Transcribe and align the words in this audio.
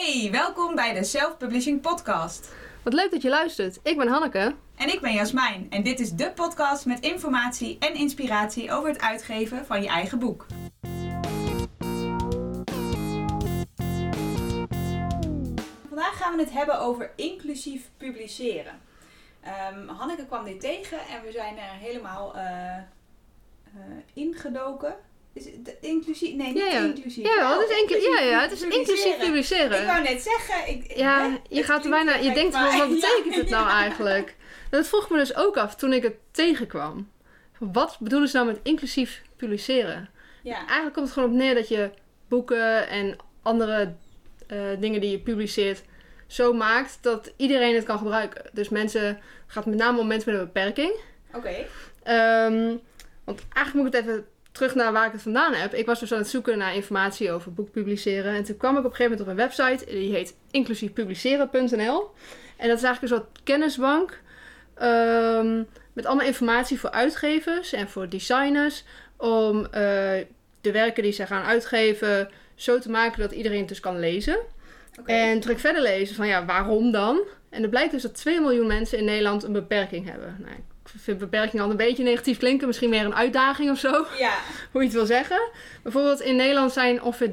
Hey, 0.00 0.28
welkom 0.30 0.74
bij 0.74 0.94
de 0.94 1.04
Self 1.04 1.36
Publishing 1.36 1.80
Podcast. 1.80 2.52
Wat 2.82 2.92
leuk 2.92 3.10
dat 3.10 3.22
je 3.22 3.28
luistert. 3.28 3.80
Ik 3.82 3.96
ben 3.96 4.08
Hanneke. 4.08 4.54
En 4.76 4.88
ik 4.88 5.00
ben 5.00 5.12
Jasmijn 5.12 5.66
en 5.70 5.82
dit 5.82 6.00
is 6.00 6.12
de 6.12 6.32
podcast 6.34 6.86
met 6.86 7.00
informatie 7.00 7.78
en 7.78 7.94
inspiratie 7.94 8.72
over 8.72 8.88
het 8.88 9.00
uitgeven 9.00 9.66
van 9.66 9.82
je 9.82 9.88
eigen 9.88 10.18
boek. 10.18 10.46
Vandaag 15.88 16.16
gaan 16.16 16.36
we 16.36 16.42
het 16.42 16.52
hebben 16.52 16.80
over 16.80 17.10
inclusief 17.16 17.90
publiceren. 17.96 18.80
Ehm, 19.40 19.88
Hanneke 19.88 20.26
kwam 20.26 20.44
dit 20.44 20.60
tegen 20.60 20.98
en 20.98 21.22
we 21.22 21.32
zijn 21.32 21.58
er 21.58 21.72
helemaal 21.78 22.36
eh, 22.36 22.76
eh, 22.76 22.82
ingedoken. 24.12 24.94
Is 25.32 25.44
het 25.44 25.76
inclusief? 25.80 26.34
Nee, 26.34 26.46
niet 26.52 26.56
Ja, 26.62 26.66
ja. 26.72 26.80
inclusief. 26.84 27.24
Ja, 27.26 27.34
Wel 27.36 27.60
het 27.60 27.70
is, 27.70 27.76
inclu- 27.80 27.94
inclusief 27.96 28.18
ja, 28.20 28.24
ja, 28.24 28.40
het 28.42 28.52
is 28.52 28.62
inclusief 28.62 29.18
publiceren. 29.18 29.80
Ik 29.80 29.86
wou 29.86 30.02
net 30.02 30.22
zeggen. 30.22 30.68
Ik, 30.74 30.84
hè? 30.90 31.00
Ja, 31.00 31.38
je 31.48 31.62
gaat 31.62 31.84
er 31.84 31.90
bijna, 31.90 32.14
je 32.14 32.32
denkt 32.32 32.54
wel, 32.54 32.76
wat 32.78 32.88
betekent 32.88 33.34
het 33.34 33.50
nou 33.50 33.68
eigenlijk? 33.82 34.36
Dat 34.70 34.88
vroeg 34.88 35.10
me 35.10 35.18
dus 35.18 35.34
ook 35.36 35.56
af 35.56 35.74
toen 35.74 35.92
ik 35.92 36.02
het 36.02 36.14
tegenkwam. 36.30 37.10
Wat 37.58 37.96
bedoelen 38.00 38.28
ze 38.28 38.36
nou 38.36 38.48
met 38.48 38.60
inclusief 38.62 39.22
publiceren? 39.36 40.08
Ja, 40.42 40.56
Eigenlijk 40.56 40.92
komt 40.94 41.04
het 41.06 41.14
gewoon 41.14 41.28
op 41.30 41.34
neer 41.36 41.54
dat 41.54 41.68
je 41.68 41.90
boeken 42.28 42.88
en 42.88 43.16
andere 43.42 43.94
eh, 44.46 44.58
dingen 44.78 45.00
die 45.00 45.10
je 45.10 45.18
publiceert 45.18 45.82
zo 46.26 46.52
maakt 46.52 46.98
dat 47.00 47.32
iedereen 47.36 47.74
het 47.74 47.84
kan 47.84 47.98
gebruiken. 47.98 48.44
Dus 48.52 48.68
mensen, 48.68 49.20
gaat 49.46 49.66
met 49.66 49.78
name 49.78 49.98
om 49.98 50.06
mensen 50.06 50.30
met 50.32 50.40
een 50.40 50.46
beperking. 50.46 50.92
oké. 51.34 51.66
Ehm, 52.02 52.76
want 53.24 53.40
eigenlijk 53.52 53.74
moet 53.74 53.86
ik 53.86 53.92
het 53.92 54.02
even 54.08 54.26
terug 54.58 54.74
naar 54.74 54.92
waar 54.92 55.06
ik 55.06 55.12
het 55.12 55.22
vandaan 55.22 55.54
heb. 55.54 55.74
Ik 55.74 55.86
was 55.86 56.00
dus 56.00 56.12
aan 56.12 56.18
het 56.18 56.28
zoeken 56.28 56.58
naar 56.58 56.74
informatie 56.74 57.32
over 57.32 57.52
boek 57.52 57.70
publiceren. 57.70 58.34
En 58.34 58.44
toen 58.44 58.56
kwam 58.56 58.72
ik 58.72 58.78
op 58.78 58.84
een 58.84 58.96
gegeven 58.96 59.10
moment 59.18 59.20
op 59.20 59.28
een 59.28 59.66
website. 59.66 59.92
Die 59.92 60.12
heet 60.12 60.36
inclusiefpubliceren.nl. 60.50 62.10
En 62.56 62.68
dat 62.68 62.76
is 62.76 62.82
eigenlijk 62.82 63.02
een 63.02 63.08
soort 63.08 63.42
kennisbank. 63.44 64.20
ehm, 64.74 65.62
met 65.92 66.06
allemaal 66.06 66.26
informatie 66.26 66.80
voor 66.80 66.90
uitgevers 66.90 67.72
en 67.72 67.88
voor 67.88 68.08
designers. 68.08 68.84
Om 69.16 69.64
eh, 69.64 69.70
de 70.60 70.72
werken 70.72 71.02
die 71.02 71.12
ze 71.12 71.26
gaan 71.26 71.44
uitgeven 71.44 72.28
zo 72.54 72.78
te 72.78 72.90
maken 72.90 73.20
dat 73.20 73.32
iedereen 73.32 73.58
het 73.58 73.68
dus 73.68 73.80
kan 73.80 73.98
lezen. 73.98 74.38
En 75.04 75.40
toen 75.40 75.50
ik 75.50 75.58
verder 75.58 75.82
lezen 75.82 76.16
van 76.16 76.26
ja, 76.26 76.44
waarom 76.44 76.90
dan? 76.90 77.20
En 77.50 77.62
er 77.62 77.68
blijkt 77.68 77.92
dus 77.92 78.02
dat 78.02 78.14
2 78.14 78.40
miljoen 78.40 78.66
mensen 78.66 78.98
in 78.98 79.04
Nederland 79.04 79.42
een 79.42 79.52
beperking 79.52 80.10
hebben. 80.10 80.36
Nou, 80.38 80.56
vind 80.96 81.18
beperking 81.18 81.62
al 81.62 81.70
een 81.70 81.76
beetje 81.76 82.02
negatief 82.02 82.38
klinken. 82.38 82.66
Misschien 82.66 82.90
meer 82.90 83.04
een 83.04 83.14
uitdaging 83.14 83.70
of 83.70 83.78
zo, 83.78 84.06
Ja, 84.18 84.34
hoe 84.72 84.80
je 84.80 84.86
het 84.86 84.96
wil 84.96 85.06
zeggen. 85.06 85.50
Bijvoorbeeld 85.82 86.20
in 86.20 86.36
Nederland 86.36 86.72
zijn 86.72 87.02
ongeveer 87.02 87.30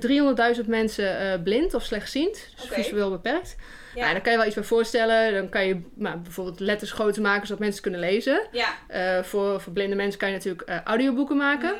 300.000 0.62 0.66
mensen 0.66 1.20
eh, 1.20 1.44
blind 1.44 1.74
of 1.74 1.84
slechtziend. 1.84 2.50
Dus 2.56 2.68
visueel 2.70 3.10
beperkt. 3.10 3.56
ja, 3.96 4.02
Nou, 4.02 4.14
daar 4.14 4.22
kan 4.22 4.32
je 4.32 4.38
wel 4.38 4.48
iets 4.48 4.56
bij 4.56 4.64
voorstellen. 4.64 5.34
Dan 5.34 5.50
kan 5.50 5.68
je 5.68 5.82
nou, 5.94 6.18
bijvoorbeeld 6.18 6.60
letters 6.60 6.92
groter 6.92 7.22
maken 7.22 7.48
zodat 7.48 7.62
mensen 7.62 7.82
kunnen 7.82 8.00
lezen. 8.00 8.48
ja. 8.52 8.76
Eh, 8.88 9.24
voor, 9.24 9.62
voor 9.62 9.74
blinde 9.74 9.96
mensen 9.96 10.20
kan 10.20 10.30
je 10.30 10.36
natuurlijk 10.36 10.70
eh, 10.70 10.82
audioboeken 10.84 11.38
maken. 11.38 11.74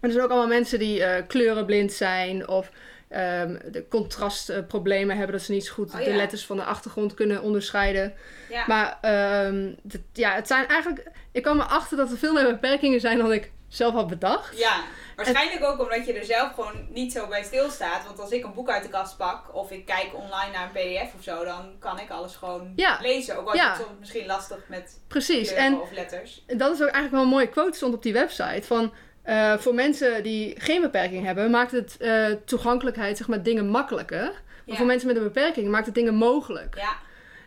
Maar 0.00 0.12
er 0.12 0.16
zijn 0.18 0.24
ook 0.24 0.30
allemaal 0.30 0.48
mensen 0.48 0.78
die 0.78 1.24
kleurenblind 1.26 1.92
zijn 1.92 2.48
of 2.48 2.70
ehm, 3.08 3.56
de 3.70 3.88
contrastproblemen 3.88 5.16
hebben, 5.16 5.36
dat 5.36 5.44
ze 5.44 5.52
niet 5.52 5.66
zo 5.66 5.72
goed 5.72 5.94
Oh, 5.94 6.04
de 6.04 6.12
letters 6.14 6.46
van 6.46 6.56
de 6.56 6.64
achtergrond 6.64 7.14
kunnen 7.14 7.42
onderscheiden. 7.42 8.14
ja. 8.50 8.64
Maar 8.66 8.98
ehm, 9.00 9.72
dit- 9.82 10.02
ja, 10.12 10.34
het 10.34 10.46
zijn 10.46 10.66
eigenlijk. 10.68 11.10
Ik 11.32 11.42
kwam 11.42 11.60
erachter 11.60 11.96
dat 11.96 12.10
er 12.10 12.18
veel 12.18 12.32
meer 12.32 12.44
beperkingen 12.44 13.00
zijn 13.00 13.18
dan 13.18 13.32
ik 13.32 13.52
zelf 13.68 13.94
had 13.94 14.06
bedacht. 14.08 14.58
ja. 14.58 14.82
Waarschijnlijk 15.16 15.64
ook 15.64 15.80
omdat 15.80 16.06
je 16.06 16.12
er 16.12 16.24
zelf 16.24 16.52
gewoon 16.54 16.86
niet 16.90 17.12
zo 17.12 17.26
bij 17.28 17.42
stilstaat. 17.42 18.04
Want 18.06 18.20
als 18.20 18.30
ik 18.30 18.44
een 18.44 18.52
boek 18.54 18.68
uit 18.70 18.82
de 18.82 18.88
kast 18.88 19.16
pak 19.16 19.54
of 19.54 19.70
ik 19.70 19.86
kijk 19.86 20.10
online 20.14 20.52
naar 20.52 20.64
een 20.64 20.70
pdf 20.72 21.14
of 21.14 21.22
zo, 21.22 21.44
dan 21.44 21.72
kan 21.78 21.98
ik 22.00 22.10
alles 22.10 22.36
gewoon 22.36 22.72
Ja. 22.76 22.98
lezen. 23.02 23.38
Ook 23.38 23.46
al 23.46 23.54
is 23.54 23.60
het 23.60 23.76
soms 23.76 23.98
misschien 23.98 24.26
lastig 24.26 24.58
met 24.68 25.00
Precies. 25.08 25.52
En 25.52 25.80
of 25.80 25.92
letters. 25.92 26.44
dat 26.46 26.72
is 26.72 26.76
ook 26.82 26.88
eigenlijk 26.88 27.10
wel 27.10 27.22
een 27.22 27.28
mooie 27.28 27.48
quote 27.48 27.76
stond 27.76 27.94
op 27.94 28.02
die 28.02 28.12
website. 28.12 28.62
Van 28.66 28.92
eh, 29.24 29.56
voor 29.58 29.74
mensen 29.74 30.22
die 30.22 30.54
geen 30.60 30.80
beperking 30.80 31.24
hebben, 31.24 31.50
maakt 31.50 31.70
het 31.72 31.96
eh, 31.96 32.26
toegankelijkheid, 32.44 33.16
zeg 33.16 33.28
maar, 33.28 33.42
dingen 33.42 33.68
makkelijker. 33.68 34.22
Maar 34.24 34.32
Ja. 34.64 34.76
voor 34.76 34.86
mensen 34.86 35.08
met 35.08 35.16
een 35.16 35.22
beperking 35.22 35.68
maakt 35.68 35.86
het 35.86 35.94
dingen 35.94 36.14
mogelijk. 36.14 36.74
Ja, 36.78 36.92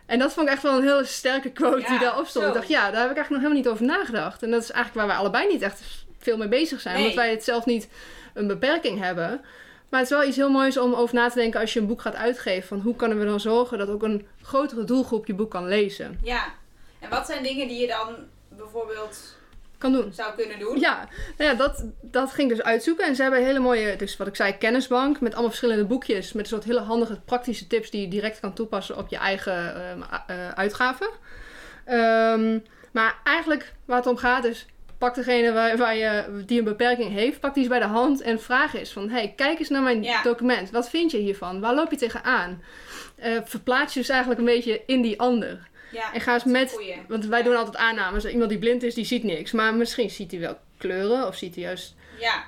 En 0.06 0.18
dat 0.18 0.32
vond 0.32 0.46
ik 0.46 0.52
echt 0.52 0.62
wel 0.62 0.76
een 0.76 0.82
hele 0.82 1.04
sterke 1.04 1.50
quote 1.50 1.80
Ja, 1.80 1.88
die 1.88 1.98
daarop 1.98 2.26
stond. 2.26 2.44
zo. 2.44 2.50
Ik 2.50 2.56
dacht, 2.56 2.68
ja, 2.68 2.90
daar 2.90 3.00
heb 3.00 3.10
ik 3.10 3.16
eigenlijk 3.16 3.30
nog 3.30 3.40
helemaal 3.40 3.58
niet 3.62 3.68
over 3.68 3.84
nagedacht. 3.98 4.42
En 4.42 4.50
dat 4.50 4.62
is 4.62 4.70
eigenlijk 4.70 4.94
waar 5.06 5.06
wij 5.16 5.16
allebei 5.24 5.52
niet 5.52 5.62
echt 5.62 5.82
veel 6.18 6.36
mee 6.36 6.48
bezig 6.48 6.80
zijn. 6.80 6.94
Nee. 6.94 7.02
Omdat 7.02 7.18
wij 7.24 7.30
het 7.30 7.44
zelf 7.44 7.64
niet 7.66 7.88
een 8.34 8.46
beperking 8.46 9.00
hebben. 9.00 9.40
Maar 9.88 10.00
het 10.00 10.10
is 10.10 10.16
wel 10.16 10.26
iets 10.26 10.36
heel 10.36 10.50
moois 10.50 10.78
om 10.78 10.94
over 10.94 11.14
na 11.14 11.28
te 11.28 11.38
denken 11.38 11.60
als 11.60 11.72
je 11.72 11.80
een 11.80 11.86
boek 11.86 12.00
gaat 12.00 12.14
uitgeven. 12.14 12.68
Van 12.68 12.80
hoe 12.80 12.96
kunnen 12.96 13.18
we 13.18 13.24
dan 13.24 13.40
zorgen 13.40 13.78
dat 13.78 13.88
ook 13.88 14.02
een 14.02 14.26
grotere 14.42 14.84
doelgroep 14.84 15.26
je 15.26 15.34
boek 15.34 15.50
kan 15.50 15.68
lezen. 15.68 16.18
ja. 16.22 16.44
En 17.00 17.08
wat 17.10 17.26
zijn 17.26 17.42
dingen 17.42 17.68
die 17.68 17.80
je 17.80 17.86
dan 17.86 18.14
bijvoorbeeld 18.48 19.36
Kan 19.78 19.92
doen. 19.92 20.12
zou 20.12 20.34
kunnen 20.36 20.58
doen? 20.58 20.80
Ja, 20.80 21.08
nou 21.36 21.50
ja 21.50 21.56
dat, 21.56 21.84
dat 22.00 22.32
ging 22.32 22.50
ik 22.50 22.56
dus 22.56 22.64
uitzoeken. 22.64 23.06
En 23.06 23.16
ze 23.16 23.22
hebben 23.22 23.40
een 23.40 23.46
hele 23.46 23.58
mooie, 23.58 23.96
dus 23.96 24.16
wat 24.16 24.26
ik 24.26 24.36
zei, 24.36 24.58
kennisbank. 24.58 25.20
Met 25.20 25.32
allemaal 25.32 25.48
verschillende 25.50 25.84
boekjes. 25.84 26.32
Met 26.32 26.42
een 26.44 26.50
soort 26.50 26.64
hele 26.64 26.80
handige 26.80 27.20
praktische 27.24 27.66
tips 27.66 27.90
die 27.90 28.00
je 28.00 28.08
direct 28.08 28.40
kan 28.40 28.52
toepassen 28.52 28.96
op 28.96 29.08
je 29.08 29.16
eigen 29.16 29.74
ehm, 29.74 30.02
eh, 30.26 30.50
uitgaven. 30.50 31.08
Ehm, 31.84 32.58
maar 32.92 33.14
eigenlijk 33.24 33.72
waar 33.84 33.96
het 33.96 34.06
om 34.06 34.16
gaat 34.16 34.44
is, 34.44 34.66
pak 34.98 35.14
degene 35.14 35.52
waar, 35.52 35.76
waar 35.76 35.96
je, 35.96 36.42
die 36.46 36.58
een 36.58 36.64
beperking 36.64 37.12
heeft, 37.12 37.40
pak 37.40 37.54
die 37.54 37.62
eens 37.62 37.72
bij 37.72 37.80
de 37.80 37.86
hand 37.92 38.20
en 38.20 38.40
vraag 38.40 38.74
eens 38.74 38.92
van, 38.92 39.08
hey, 39.10 39.32
kijk 39.36 39.58
eens 39.58 39.68
naar 39.68 39.82
mijn 39.82 40.02
Ja. 40.02 40.22
document. 40.22 40.70
Wat 40.70 40.88
vind 40.90 41.10
je 41.10 41.18
hiervan? 41.18 41.60
Waar 41.60 41.74
loop 41.74 41.90
je 41.90 41.96
tegenaan? 41.96 42.62
Eh 43.16 43.32
verplaats 43.44 43.94
je 43.94 44.00
dus 44.00 44.08
eigenlijk 44.08 44.40
een 44.40 44.46
beetje 44.46 44.82
in 44.86 45.02
die 45.02 45.20
ander. 45.20 45.68
Ja, 45.92 46.14
En 46.14 46.20
ga 46.20 46.34
eens 46.34 46.44
met, 46.44 46.70
goeie. 46.70 46.94
want 47.08 47.26
wij 47.26 47.42
doen 47.42 47.56
altijd 47.56 47.76
aannames. 47.76 48.24
Iemand 48.24 48.50
die 48.50 48.58
blind 48.58 48.82
is, 48.82 48.94
die 48.94 49.04
ziet 49.04 49.22
niks. 49.22 49.52
Maar 49.52 49.74
misschien 49.74 50.10
ziet 50.10 50.30
hij 50.30 50.40
wel 50.40 50.58
kleuren 50.78 51.26
of 51.26 51.36
ziet 51.36 51.54
hij 51.54 51.64
juist 51.64 51.94
Ja, 52.20 52.44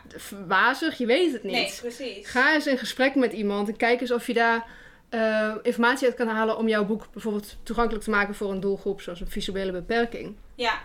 wazig. 0.46 0.98
Je 0.98 1.06
weet 1.06 1.32
het 1.32 1.42
niet. 1.42 1.52
nee, 1.52 1.72
precies. 1.80 2.28
Ga 2.28 2.54
eens 2.54 2.66
in 2.66 2.78
gesprek 2.78 3.14
met 3.14 3.32
iemand 3.32 3.68
en 3.68 3.76
kijk 3.76 4.00
eens 4.00 4.12
of 4.12 4.26
je 4.26 4.34
daar 4.34 4.66
eh, 5.08 5.54
informatie 5.62 6.06
uit 6.06 6.16
kan 6.16 6.28
halen 6.28 6.56
om 6.56 6.68
jouw 6.68 6.84
boek 6.84 7.06
bijvoorbeeld 7.12 7.56
toegankelijk 7.62 8.04
te 8.04 8.10
maken 8.10 8.34
voor 8.34 8.50
een 8.50 8.60
doelgroep 8.60 9.00
zoals 9.00 9.20
een 9.20 9.30
visuele 9.30 9.72
beperking. 9.72 10.34
Ja, 10.54 10.78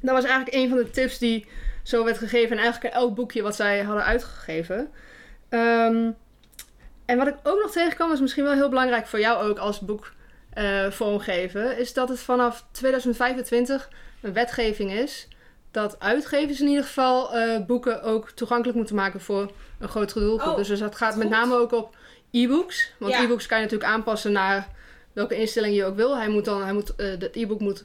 Dat 0.00 0.14
was 0.14 0.24
eigenlijk 0.24 0.54
een 0.56 0.68
van 0.68 0.78
de 0.78 0.90
tips 0.90 1.18
die 1.18 1.46
zo 1.82 2.04
werd 2.04 2.18
gegeven 2.18 2.56
en 2.56 2.62
eigenlijk 2.62 2.94
elk 2.94 3.14
boekje 3.14 3.42
wat 3.42 3.56
zij 3.56 3.82
hadden 3.82 4.04
uitgegeven. 4.04 4.90
Ehm, 5.48 6.10
en 7.06 7.18
wat 7.18 7.26
ik 7.26 7.34
ook 7.42 7.60
nog 7.62 7.70
tegenkwam, 7.70 8.12
is 8.12 8.20
misschien 8.20 8.44
wel 8.44 8.52
heel 8.52 8.68
belangrijk 8.68 9.06
voor 9.06 9.20
jou 9.20 9.48
ook 9.50 9.58
als 9.58 9.80
boek 9.80 10.12
eh, 10.50 10.90
vormgeven, 10.90 11.78
is 11.78 11.92
dat 11.92 12.08
het 12.08 12.20
vanaf 12.20 12.64
2025 12.70 13.88
een 14.22 14.32
wetgeving 14.32 14.92
is 14.92 15.28
dat 15.70 16.00
uitgevers 16.00 16.60
in 16.60 16.68
ieder 16.68 16.84
geval 16.84 17.34
eh, 17.34 17.64
boeken 17.66 18.02
ook 18.02 18.30
toegankelijk 18.30 18.76
moeten 18.76 18.94
maken 18.96 19.20
voor 19.20 19.52
een 19.78 19.88
grotere 19.88 20.20
doelgroep. 20.20 20.50
Oh, 20.52 20.56
dus, 20.56 20.68
dus 20.68 20.78
dat 20.78 20.96
gaat 20.96 21.14
met 21.16 21.26
goed. 21.26 21.36
name 21.36 21.54
ook 21.56 21.72
op 21.72 21.96
e-books. 22.30 22.92
Want 22.98 23.12
Ja. 23.12 23.22
e-books 23.22 23.46
kan 23.46 23.58
je 23.58 23.64
natuurlijk 23.64 23.90
aanpassen 23.92 24.32
naar 24.32 24.68
welke 25.12 25.36
instelling 25.36 25.74
je 25.76 25.84
ook 25.84 25.96
wil. 25.96 26.16
Hij 26.16 26.28
moet 26.28 26.44
dan, 26.44 26.62
hij 26.62 26.72
moet, 26.72 26.94
eh 26.96 27.06
het 27.10 27.36
e-book 27.36 27.60
moet 27.60 27.84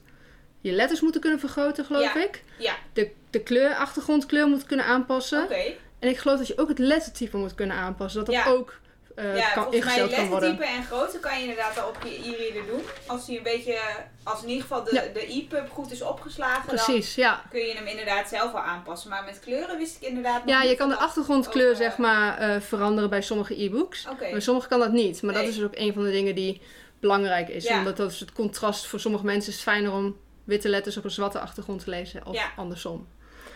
je 0.61 0.71
letters 0.71 1.01
moeten 1.01 1.21
kunnen 1.21 1.39
vergroten, 1.39 1.85
geloof 1.85 2.13
Ja. 2.13 2.23
ik. 2.23 2.43
ja, 2.57 2.75
De, 2.93 3.11
de 3.29 3.39
kleur, 3.39 3.75
achtergrondkleur 3.75 4.47
moet 4.47 4.65
kunnen 4.65 4.85
aanpassen. 4.85 5.43
oké. 5.43 5.73
En 5.99 6.09
ik 6.09 6.17
geloof 6.17 6.37
dat 6.37 6.47
je 6.47 6.57
ook 6.57 6.67
het 6.69 6.79
lettertype 6.79 7.37
moet 7.37 7.55
kunnen 7.55 7.75
aanpassen. 7.75 8.25
Dat 8.25 8.33
dat 8.35 8.43
Ja. 8.45 8.51
ook 8.51 8.79
eh, 9.15 9.37
ja, 9.37 9.49
kan, 9.53 9.63
volgens 9.63 9.85
mij 9.85 9.93
ingesteld 9.93 10.19
kan 10.21 10.27
worden. 10.29 10.49
lettertype 10.49 10.77
en 10.77 10.83
grootte 10.85 11.19
kan 11.19 11.35
je 11.35 11.41
inderdaad 11.41 11.79
al 11.79 11.87
op 11.87 11.97
je 12.03 12.09
e-reader 12.09 12.65
doen. 12.65 12.81
Als 13.05 13.25
die 13.25 13.37
een 13.37 13.43
beetje, 13.43 13.79
als 14.23 14.41
in 14.41 14.47
ieder 14.47 14.61
geval 14.61 14.83
de, 14.83 14.89
Ja. 14.93 15.01
de 15.13 15.33
e-pub 15.33 15.69
goed 15.69 15.91
is 15.91 16.01
opgeslagen, 16.01 16.75
dan 16.75 16.85
Precies, 16.85 17.15
ja. 17.15 17.43
kun 17.49 17.59
je 17.59 17.73
hem 17.73 17.85
inderdaad 17.87 18.29
zelf 18.29 18.51
wel 18.51 18.61
aanpassen. 18.61 19.09
Maar 19.09 19.23
met 19.23 19.39
kleuren 19.39 19.77
wist 19.77 19.95
ik 20.01 20.07
inderdaad 20.07 20.41
Ja, 20.45 20.61
je 20.61 20.75
kan 20.75 20.89
de 20.89 20.97
achtergrondkleur 20.97 21.67
ook, 21.67 21.73
eh, 21.73 21.77
zeg 21.79 21.97
maar 21.97 22.37
eh, 22.37 22.61
veranderen 22.61 23.09
bij 23.09 23.21
sommige 23.21 23.63
e-books. 23.63 24.07
Oké, 24.07 24.29
Bij 24.31 24.39
sommige 24.39 24.67
kan 24.67 24.79
dat 24.79 24.91
niet. 24.91 25.21
Maar 25.21 25.33
dat 25.33 25.43
is 25.47 25.55
dus 25.55 25.63
ook 25.63 25.75
een 25.75 25.93
van 25.93 26.03
de 26.03 26.11
dingen 26.11 26.35
die 26.35 26.61
belangrijk 26.99 27.49
is. 27.49 27.63
Ja. 27.63 27.77
Omdat 27.77 27.97
dat 27.97 28.11
is 28.11 28.19
het 28.19 28.31
contrast 28.31 28.87
voor 28.87 28.99
sommige 28.99 29.25
mensen 29.25 29.49
is 29.49 29.55
het 29.55 29.63
fijner 29.63 29.91
om 29.91 30.17
witte 30.43 30.69
letters 30.69 30.97
op 30.97 31.03
een 31.03 31.11
zwarte 31.11 31.39
achtergrond 31.39 31.83
te 31.83 31.89
lezen. 31.89 32.25
Of 32.25 32.51
andersom. 32.55 33.07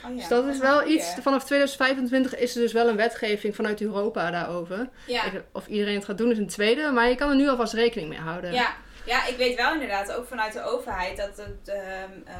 Oh 0.08 0.14
ja, 0.14 0.20
dus 0.20 0.28
dat 0.28 0.46
is 0.46 0.60
wel 0.60 0.88
iets. 0.88 1.14
Vanaf 1.22 1.44
2025 1.44 2.36
is 2.36 2.56
er 2.56 2.62
dus 2.62 2.74
wel 2.74 2.88
een 2.88 2.96
wetgeving 2.96 3.56
vanuit 3.56 3.82
Europa 3.82 4.32
daarover. 4.32 4.90
Ja. 5.08 5.24
Of 5.52 5.68
iedereen 5.68 5.96
het 5.96 6.06
gaat 6.06 6.18
doen 6.18 6.32
is 6.32 6.38
een 6.38 6.48
tweede. 6.48 6.92
Maar 6.92 7.10
je 7.10 7.16
kan 7.16 7.30
er 7.30 7.36
nu 7.36 7.50
alvast 7.50 7.74
rekening 7.74 8.10
mee 8.10 8.20
houden. 8.20 8.54
Ja. 8.54 8.76
ja, 9.06 9.26
ik 9.26 9.38
weet 9.38 9.56
wel 9.56 9.74
inderdaad, 9.74 10.14
ook 10.14 10.28
vanuit 10.28 10.54
de 10.54 10.64
overheid, 10.64 11.18
dat 11.18 11.38
het 11.38 11.68
ehm, 11.68 12.12
eh, 12.26 12.36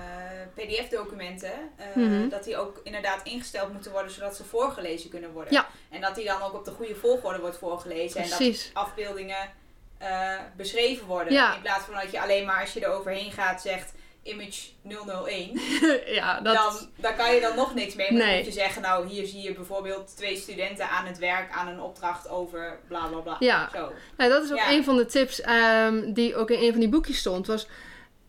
pdf-documenten, 0.54 1.52
eh, 1.76 1.86
Mhm. 1.96 2.30
dat 2.30 2.44
die 2.44 2.58
ook 2.58 2.80
inderdaad 2.84 3.22
ingesteld 3.24 3.74
moeten 3.74 3.92
worden, 3.92 4.12
zodat 4.12 4.36
ze 4.36 4.44
voorgelezen 4.44 5.10
kunnen 5.10 5.32
worden. 5.32 5.54
Ja. 5.54 5.68
En 5.90 6.02
dat 6.02 6.16
die 6.16 6.26
dan 6.26 6.42
ook 6.42 6.54
op 6.54 6.66
de 6.66 6.72
goede 6.72 6.96
volgorde 6.96 7.40
wordt 7.40 7.58
voorgelezen. 7.58 8.22
En 8.22 8.30
dat 8.30 8.38
Precies. 8.38 8.70
afbeeldingen 8.74 9.50
eh, 9.98 10.32
beschreven 10.58 11.08
worden. 11.08 11.34
Ja. 11.34 11.56
In 11.56 11.62
plaats 11.62 11.86
van 11.86 11.94
dat 11.94 12.12
je 12.12 12.22
alleen 12.22 12.46
maar 12.46 12.62
als 12.62 12.74
je 12.74 12.80
er 12.80 12.92
overheen 12.92 13.32
gaat 13.32 13.62
zegt, 13.62 13.94
image 14.28 14.62
001, 14.84 15.60
ja, 16.20 16.40
dat... 16.42 16.54
dan, 16.56 16.90
dan 16.96 17.16
kan 17.16 17.36
je 17.36 17.42
dan 17.42 17.56
nog 17.56 17.74
niks 17.76 17.96
mee. 17.96 18.12
Maar 18.14 18.26
dan 18.26 18.36
moet 18.36 18.46
je 18.46 18.52
zeggen, 18.52 18.82
nou 18.82 19.08
hier 19.08 19.26
zie 19.28 19.42
je 19.42 19.54
bijvoorbeeld 19.54 20.16
twee 20.18 20.38
studenten 20.38 20.90
aan 20.90 21.06
het 21.06 21.18
werk 21.18 21.52
aan 21.52 21.68
een 21.68 21.82
opdracht 21.82 22.30
over 22.30 22.80
bla 22.88 23.06
bla 23.08 23.20
bla. 23.20 23.36
Ja. 23.40 23.70
Zo. 23.74 23.92
Nou, 24.18 24.30
dat 24.32 24.44
is 24.44 24.52
ook 24.52 24.58
Ja. 24.58 24.72
een 24.72 24.84
van 24.84 24.98
de 24.98 25.06
tips 25.06 25.42
ehm, 25.42 26.14
die 26.14 26.36
ook 26.36 26.50
in 26.52 26.64
een 26.64 26.72
van 26.72 26.80
die 26.80 26.90
boekjes 26.90 27.18
stond. 27.18 27.48
Was, 27.48 27.68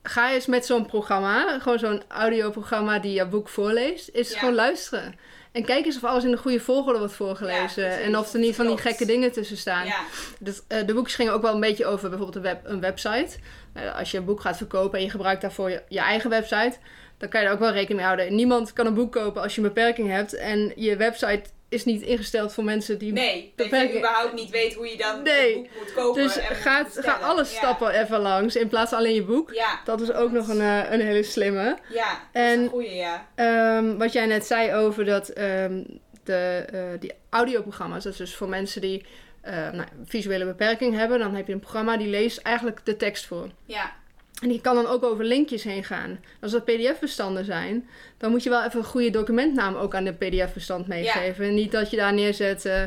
ga 0.02 0.32
eens 0.32 0.46
met 0.46 0.66
zo'n 0.66 0.86
programma, 0.86 1.58
gewoon 1.58 1.78
zo'n 1.78 2.02
audioprogramma 2.08 2.98
die 2.98 3.12
je 3.12 3.26
boek 3.26 3.48
voorleest, 3.48 4.08
is 4.08 4.32
Ja. 4.32 4.38
gewoon 4.38 4.54
luisteren. 4.54 5.14
En 5.52 5.64
kijk 5.64 5.84
eens 5.84 5.96
of 5.96 6.04
alles 6.04 6.24
in 6.24 6.30
de 6.30 6.36
goede 6.36 6.60
volgorde 6.60 6.98
wordt 6.98 7.14
voorgelezen. 7.14 8.00
en 8.02 8.18
of 8.18 8.32
er 8.32 8.38
niet 8.40 8.56
van 8.56 8.66
die 8.66 8.78
gekke 8.78 9.06
dingen 9.06 9.32
tussen 9.32 9.56
staan. 9.56 9.86
Ja, 9.86 10.00
Dus, 10.40 10.62
eh, 10.68 10.86
de 10.86 10.94
boekjes 10.94 11.14
gingen 11.14 11.32
ook 11.32 11.42
wel 11.42 11.54
een 11.54 11.60
beetje 11.60 11.86
over 11.86 12.08
bijvoorbeeld 12.08 12.36
een, 12.36 12.52
web, 12.52 12.60
een 12.64 12.80
website. 12.80 13.36
Eh, 13.72 13.98
als 13.98 14.10
je 14.10 14.18
een 14.18 14.24
boek 14.24 14.40
gaat 14.40 14.56
verkopen 14.56 14.98
en 14.98 15.04
je 15.04 15.10
gebruikt 15.10 15.40
daarvoor 15.40 15.70
je, 15.70 15.82
je 15.88 16.00
eigen 16.00 16.30
website, 16.30 16.76
dan 17.18 17.28
kan 17.28 17.40
je 17.40 17.46
er 17.46 17.52
ook 17.52 17.58
wel 17.58 17.72
rekening 17.72 17.98
mee 17.98 18.06
houden. 18.06 18.34
Niemand 18.34 18.72
kan 18.72 18.86
een 18.86 18.94
boek 18.94 19.12
kopen 19.12 19.42
als 19.42 19.54
je 19.54 19.60
een 19.60 19.66
beperking 19.66 20.08
hebt. 20.10 20.34
En 20.34 20.72
je 20.76 20.96
website 20.96 21.42
is 21.68 21.84
niet 21.84 22.02
ingesteld 22.02 22.52
voor 22.52 22.64
mensen 22.64 22.98
die 22.98 23.12
nee, 23.12 23.52
dat 23.56 23.70
je 23.70 23.96
überhaupt 23.98 24.32
niet 24.34 24.50
weet 24.50 24.74
hoe 24.74 24.86
je 24.88 24.96
dan 24.96 25.22
Nee. 25.22 25.54
een 25.56 25.62
boek 25.62 25.70
moet 25.78 25.92
kopen. 25.94 26.22
Dus 26.22 26.36
en 26.36 26.56
ga, 26.56 26.74
ga 26.78 26.84
bestellen. 26.84 27.20
alle 27.22 27.38
Ja. 27.42 27.44
stappen 27.44 27.90
even 27.90 28.18
langs 28.20 28.56
in 28.56 28.68
plaats 28.68 28.90
van 28.90 28.98
alleen 28.98 29.14
je 29.14 29.22
boek. 29.24 29.52
Ja, 29.54 29.80
Dat 29.84 30.00
is 30.00 30.12
ook 30.12 30.30
nog 30.32 30.48
een, 30.48 30.60
eh, 30.60 30.90
een 30.92 31.00
hele 31.00 31.22
slimme. 31.22 31.78
ja, 31.88 32.08
dat 32.32 32.42
is 32.44 32.52
En- 32.52 32.60
een 32.60 32.68
goeie, 32.68 32.94
ja. 32.94 33.26
Ehm, 33.34 33.96
wat 33.96 34.12
jij 34.12 34.26
net 34.26 34.46
zei 34.46 34.74
over 34.74 35.04
dat, 35.04 35.28
ehm, 35.28 35.82
de, 36.24 36.64
eh, 36.72 37.00
die 37.00 37.12
audioprogramma's, 37.30 38.02
dat 38.04 38.12
is 38.12 38.18
dus 38.18 38.34
voor 38.34 38.48
mensen 38.48 38.80
die 38.80 39.06
eh, 39.42 39.54
nou, 39.70 39.86
visuele 40.04 40.44
beperking 40.44 40.94
hebben, 40.96 41.18
dan 41.18 41.34
heb 41.34 41.46
je 41.46 41.52
een 41.52 41.60
programma 41.60 41.96
die 41.96 42.06
leest 42.08 42.38
eigenlijk 42.38 42.80
de 42.84 42.96
tekst 42.96 43.26
voor. 43.26 43.48
Ja, 43.64 43.92
En 44.42 44.48
die 44.48 44.60
kan 44.60 44.74
dan 44.74 44.86
ook 44.86 45.02
over 45.04 45.24
linkjes 45.24 45.62
heen 45.64 45.84
gaan. 45.84 46.20
Als 46.40 46.52
dat 46.52 46.64
pdf-bestanden 46.64 47.44
zijn, 47.44 47.88
dan 48.18 48.30
moet 48.30 48.42
je 48.42 48.50
wel 48.50 48.64
even 48.64 48.78
een 48.78 48.84
goede 48.84 49.10
documentnaam 49.10 49.74
ook 49.74 49.94
aan 49.94 50.04
de 50.04 50.12
pdf-bestand 50.12 50.86
meegeven. 50.86 51.44
En 51.44 51.54
niet 51.54 51.72
dat 51.72 51.90
je 51.90 51.96
daar 51.96 52.12
neerzet 52.12 52.64
eh, 52.64 52.82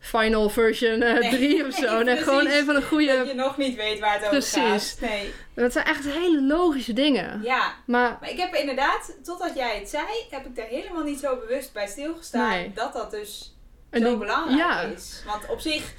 final 0.00 0.48
version 0.48 1.02
eh, 1.02 1.18
Nee. 1.18 1.30
3 1.30 1.66
of 1.66 1.74
zo. 1.84 1.94
Nee, 1.94 2.04
nee, 2.04 2.16
gewoon 2.16 2.38
precies. 2.42 2.60
even 2.60 2.74
een 2.74 2.80
dat 2.80 2.88
goede... 2.88 3.24
je 3.26 3.34
nog 3.34 3.56
niet 3.56 3.76
weet 3.76 3.98
waar 3.98 4.12
het 4.12 4.20
over 4.20 4.30
Precies. 4.30 4.90
gaat. 4.90 5.00
Nee. 5.00 5.32
Dat 5.54 5.72
zijn 5.72 5.84
echt 5.84 6.04
hele 6.04 6.42
logische 6.42 6.92
dingen. 6.92 7.40
Ja, 7.42 7.72
Maar 7.86 8.16
maar 8.20 8.30
ik 8.30 8.38
heb 8.38 8.54
inderdaad, 8.54 9.16
totdat 9.22 9.54
jij 9.54 9.78
het 9.78 9.88
zei, 9.88 10.04
heb 10.30 10.46
ik 10.46 10.58
er 10.58 10.64
helemaal 10.64 11.02
niet 11.04 11.18
zo 11.18 11.36
bewust 11.36 11.72
bij 11.72 11.86
stilgestaan 11.86 12.48
Nee. 12.48 12.72
dat 12.74 12.92
dat 12.92 13.10
dus 13.10 13.56
zo 13.92 14.16
belangrijk 14.18 14.58
ja. 14.58 14.80
is. 14.80 15.22
Want 15.26 15.48
op 15.48 15.60
zich, 15.60 15.92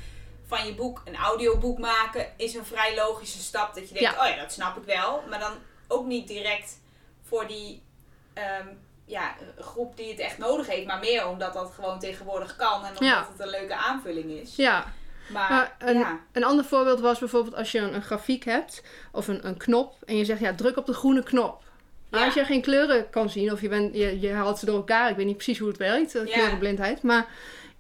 van 0.58 0.66
je 0.66 0.76
boek 0.76 1.02
een 1.06 1.16
audioboek 1.16 1.78
maken, 1.80 2.26
is 2.38 2.54
een 2.56 2.66
vrij 2.66 2.96
logische 2.96 3.40
stap. 3.40 3.76
Dat 3.76 3.88
je 3.90 3.94
denkt, 3.94 4.16
Ja. 4.16 4.22
oh 4.24 4.36
ja, 4.36 4.42
dat 4.42 4.52
snap 4.52 4.78
ik 4.78 4.84
wel. 4.84 5.24
Maar 5.30 5.40
dan 5.40 5.52
ook 5.88 6.06
niet 6.06 6.28
direct 6.28 6.80
voor 7.24 7.48
die 7.48 7.82
ehm, 8.34 8.68
ja, 9.06 9.36
groep 9.60 9.98
die 9.98 10.10
het 10.10 10.20
echt 10.20 10.38
nodig 10.38 10.68
heeft. 10.68 10.88
Maar 10.88 11.00
meer 11.00 11.28
omdat 11.28 11.54
dat 11.54 11.72
gewoon 11.76 12.00
tegenwoordig 12.00 12.56
kan. 12.56 12.82
En 12.82 12.88
omdat 12.90 13.00
Ja. 13.08 13.28
het 13.32 13.40
een 13.40 13.50
leuke 13.50 13.76
aanvulling 13.76 14.32
is. 14.32 14.56
Ja, 14.56 14.94
Maar, 15.28 15.50
Maar 15.50 15.76
een, 15.80 15.98
ja, 16.00 16.20
een 16.32 16.44
ander 16.44 16.66
voorbeeld 16.66 17.00
was 17.00 17.20
bijvoorbeeld 17.20 17.56
als 17.56 17.72
je 17.72 17.80
een, 17.80 17.94
een 17.96 18.02
grafiek 18.02 18.44
hebt 18.46 18.84
of 19.12 19.28
een, 19.28 19.48
een 19.48 19.58
knop 19.58 19.96
en 20.06 20.18
je 20.18 20.26
zegt 20.26 20.40
ja, 20.40 20.54
druk 20.56 20.78
op 20.78 20.86
de 20.86 20.94
groene 20.94 21.24
knop. 21.24 21.62
Maar 22.10 22.20
Ja. 22.20 22.26
als 22.26 22.36
je 22.36 22.46
geen 22.46 22.62
kleuren 22.62 23.10
kan 23.10 23.30
zien 23.30 23.52
of 23.52 23.62
je, 23.62 23.70
bent, 23.70 23.96
je, 23.96 24.20
je 24.20 24.32
haalt 24.32 24.60
ze 24.60 24.66
door 24.66 24.76
elkaar, 24.76 25.10
ik 25.10 25.16
weet 25.16 25.26
niet 25.26 25.36
precies 25.36 25.60
hoe 25.60 25.68
het 25.68 25.78
werkt, 25.78 26.16
eh, 26.16 26.24
kleurenblindheid, 26.34 27.02
maar 27.04 27.28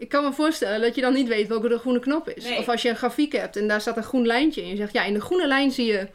ik 0.04 0.10
kan 0.10 0.24
me 0.24 0.34
voorstellen 0.34 0.82
dat 0.82 0.96
je 0.96 1.02
dan 1.02 1.14
niet 1.14 1.28
weet 1.28 1.48
welke 1.48 1.68
de 1.68 1.78
groene 1.80 2.00
knop 2.00 2.30
is. 2.30 2.44
Nee. 2.44 2.58
Of 2.58 2.70
als 2.70 2.82
je 2.82 2.90
een 2.90 2.96
grafiek 2.96 3.32
hebt 3.32 3.56
en 3.58 3.68
daar 3.68 3.82
staat 3.82 3.98
een 3.98 4.04
groen 4.04 4.26
lijntje 4.26 4.62
in 4.62 4.66
en 4.68 4.72
je 4.74 4.78
zegt 4.78 4.94
ja, 4.94 5.04
in 5.04 5.14
de 5.14 5.22
groene 5.22 5.48
lijn 5.48 5.72
zie 5.72 5.86
je 5.86 6.08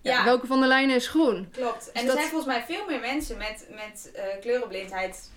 ja, 0.00 0.12
Ja. 0.12 0.24
welke 0.24 0.46
van 0.46 0.60
de 0.60 0.66
lijnen 0.66 0.96
is 0.96 1.08
groen. 1.08 1.48
klopt. 1.52 1.86
En 1.86 1.92
Dus 1.92 2.00
er 2.00 2.06
dat- 2.06 2.16
zijn 2.16 2.28
volgens 2.28 2.54
mij 2.56 2.64
veel 2.68 2.84
meer 2.88 3.00
mensen 3.00 3.36
met, 3.36 3.66
met 3.70 4.10
eh, 4.14 4.24
kleurenblindheid 4.40 5.30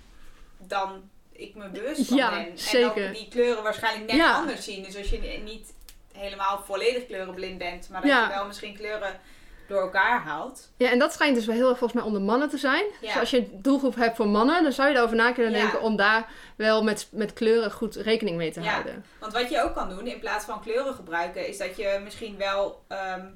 dan 0.58 1.10
ik 1.32 1.54
me 1.54 1.68
bewust 1.68 2.06
van 2.06 2.16
Ja, 2.16 2.30
ben. 2.30 2.38
En 2.38 2.58
zeker. 2.58 3.08
ook 3.08 3.14
die 3.14 3.28
kleuren 3.30 3.62
waarschijnlijk 3.62 4.12
net 4.12 4.26
anders 4.26 4.64
zien. 4.64 4.82
Dus 4.82 4.96
als 4.96 5.10
je 5.10 5.40
niet 5.44 5.72
helemaal 6.12 6.62
volledig 6.66 7.06
kleurenblind 7.06 7.58
bent, 7.58 7.88
maar 7.90 8.00
dat 8.02 8.10
je 8.10 8.26
wel 8.34 8.46
misschien 8.46 8.76
kleuren 8.76 9.20
door 9.68 9.80
elkaar 9.80 10.20
haalt. 10.20 10.70
Ja, 10.76 10.90
en 10.90 10.98
dat 10.98 11.12
schijnt 11.12 11.34
dus 11.36 11.46
wel 11.46 11.54
heel 11.56 11.68
erg 11.68 11.78
volgens 11.78 11.98
mij 12.00 12.08
onder 12.08 12.22
mannen 12.22 12.48
te 12.48 12.58
zijn. 12.58 12.84
Ja. 13.00 13.06
Dus 13.12 13.20
als 13.20 13.30
je 13.30 13.38
een 13.38 13.58
doelgroep 13.62 13.94
hebt 13.94 14.16
voor 14.16 14.28
mannen, 14.28 14.62
dan 14.62 14.72
zou 14.72 14.88
je 14.88 14.96
erover 14.96 15.16
na 15.16 15.32
kunnen 15.32 15.52
Ja. 15.52 15.58
denken 15.58 15.80
om 15.80 15.96
daar 15.96 16.26
wel 16.56 16.82
met, 16.82 17.08
met 17.10 17.32
kleuren 17.32 17.72
goed 17.72 17.94
rekening 17.96 18.36
mee 18.36 18.52
te 18.52 18.60
Ja. 18.62 18.70
houden. 18.70 19.04
Want 19.20 19.32
wat 19.32 19.50
je 19.50 19.62
ook 19.62 19.74
kan 19.74 19.88
doen, 19.88 20.06
in 20.06 20.18
plaats 20.20 20.44
van 20.44 20.60
kleuren 20.60 20.94
gebruiken, 20.94 21.48
is 21.48 21.58
dat 21.58 21.76
je 21.76 22.00
misschien 22.04 22.36
wel, 22.36 22.82
ehm, 22.88 23.26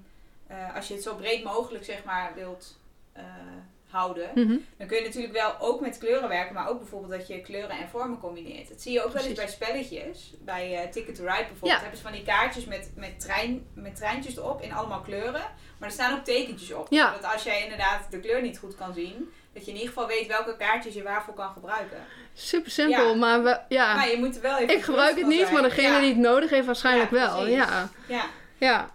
eh, 0.46 0.76
als 0.76 0.88
je 0.88 0.94
het 0.94 1.02
zo 1.02 1.14
breed 1.14 1.44
mogelijk 1.44 1.84
zeg 1.84 2.04
maar 2.04 2.32
wilt 2.34 2.80
eh, 3.12 3.22
houden, 3.92 4.30
Mhm. 4.34 4.56
dan 4.78 4.86
kun 4.86 4.96
je 4.96 5.04
natuurlijk 5.04 5.32
wel 5.32 5.54
ook 5.60 5.80
met 5.80 5.98
kleuren 5.98 6.28
werken, 6.28 6.54
maar 6.54 6.68
ook 6.68 6.78
bijvoorbeeld 6.78 7.12
dat 7.12 7.26
je 7.28 7.40
kleuren 7.40 7.70
en 7.76 7.88
vormen 7.88 8.18
combineert. 8.20 8.68
Dat 8.68 8.80
zie 8.82 8.92
je 8.92 9.04
ook 9.04 9.12
wel 9.12 9.22
eens 9.24 9.32
bij 9.38 9.48
spelletjes. 9.48 10.32
Bij 10.40 10.74
eh, 10.76 10.90
Ticket 10.90 11.14
to 11.14 11.22
Ride 11.22 11.36
bijvoorbeeld 11.36 11.70
Ja. 11.72 11.78
hebben 11.78 11.96
ze 11.96 12.02
van 12.02 12.12
die 12.12 12.22
kaartjes 12.22 12.64
met, 12.64 12.90
met, 12.96 13.20
trein, 13.20 13.66
met 13.74 13.96
treintjes 13.96 14.36
erop 14.36 14.62
in 14.62 14.72
allemaal 14.72 15.00
kleuren. 15.00 15.42
Maar 15.78 15.88
er 15.88 15.94
staan 15.94 16.18
ook 16.18 16.24
tekentjes 16.24 16.72
op. 16.72 16.86
Ja. 16.90 17.14
Zodat 17.14 17.32
als 17.32 17.42
jij 17.42 17.62
inderdaad 17.62 18.10
de 18.10 18.20
kleur 18.20 18.42
niet 18.42 18.58
goed 18.58 18.74
kan 18.74 18.94
zien, 18.94 19.30
dat 19.52 19.64
je 19.64 19.70
in 19.70 19.76
ieder 19.76 19.92
geval 19.92 20.06
weet 20.08 20.26
welke 20.26 20.56
kaartjes 20.56 20.94
je 20.94 21.02
waarvoor 21.02 21.34
kan 21.34 21.52
gebruiken. 21.52 21.98
Super 22.34 22.70
simpel, 22.70 23.08
Ja. 23.08 23.14
maar 23.14 23.42
we, 23.42 23.58
ja. 23.68 23.94
Maar 23.94 24.10
je 24.10 24.18
moet 24.18 24.36
er 24.36 24.42
wel 24.42 24.58
even 24.58 24.74
ik 24.76 24.82
gebruik 24.82 25.16
het 25.16 25.26
niet, 25.26 25.50
maar 25.50 25.62
degene 25.62 26.00
die 26.00 26.08
het 26.08 26.18
nodig 26.18 26.50
heeft 26.50 26.66
waarschijnlijk 26.66 27.10
wel. 27.10 27.46
Ja. 27.46 27.88
Ja. 28.58 28.90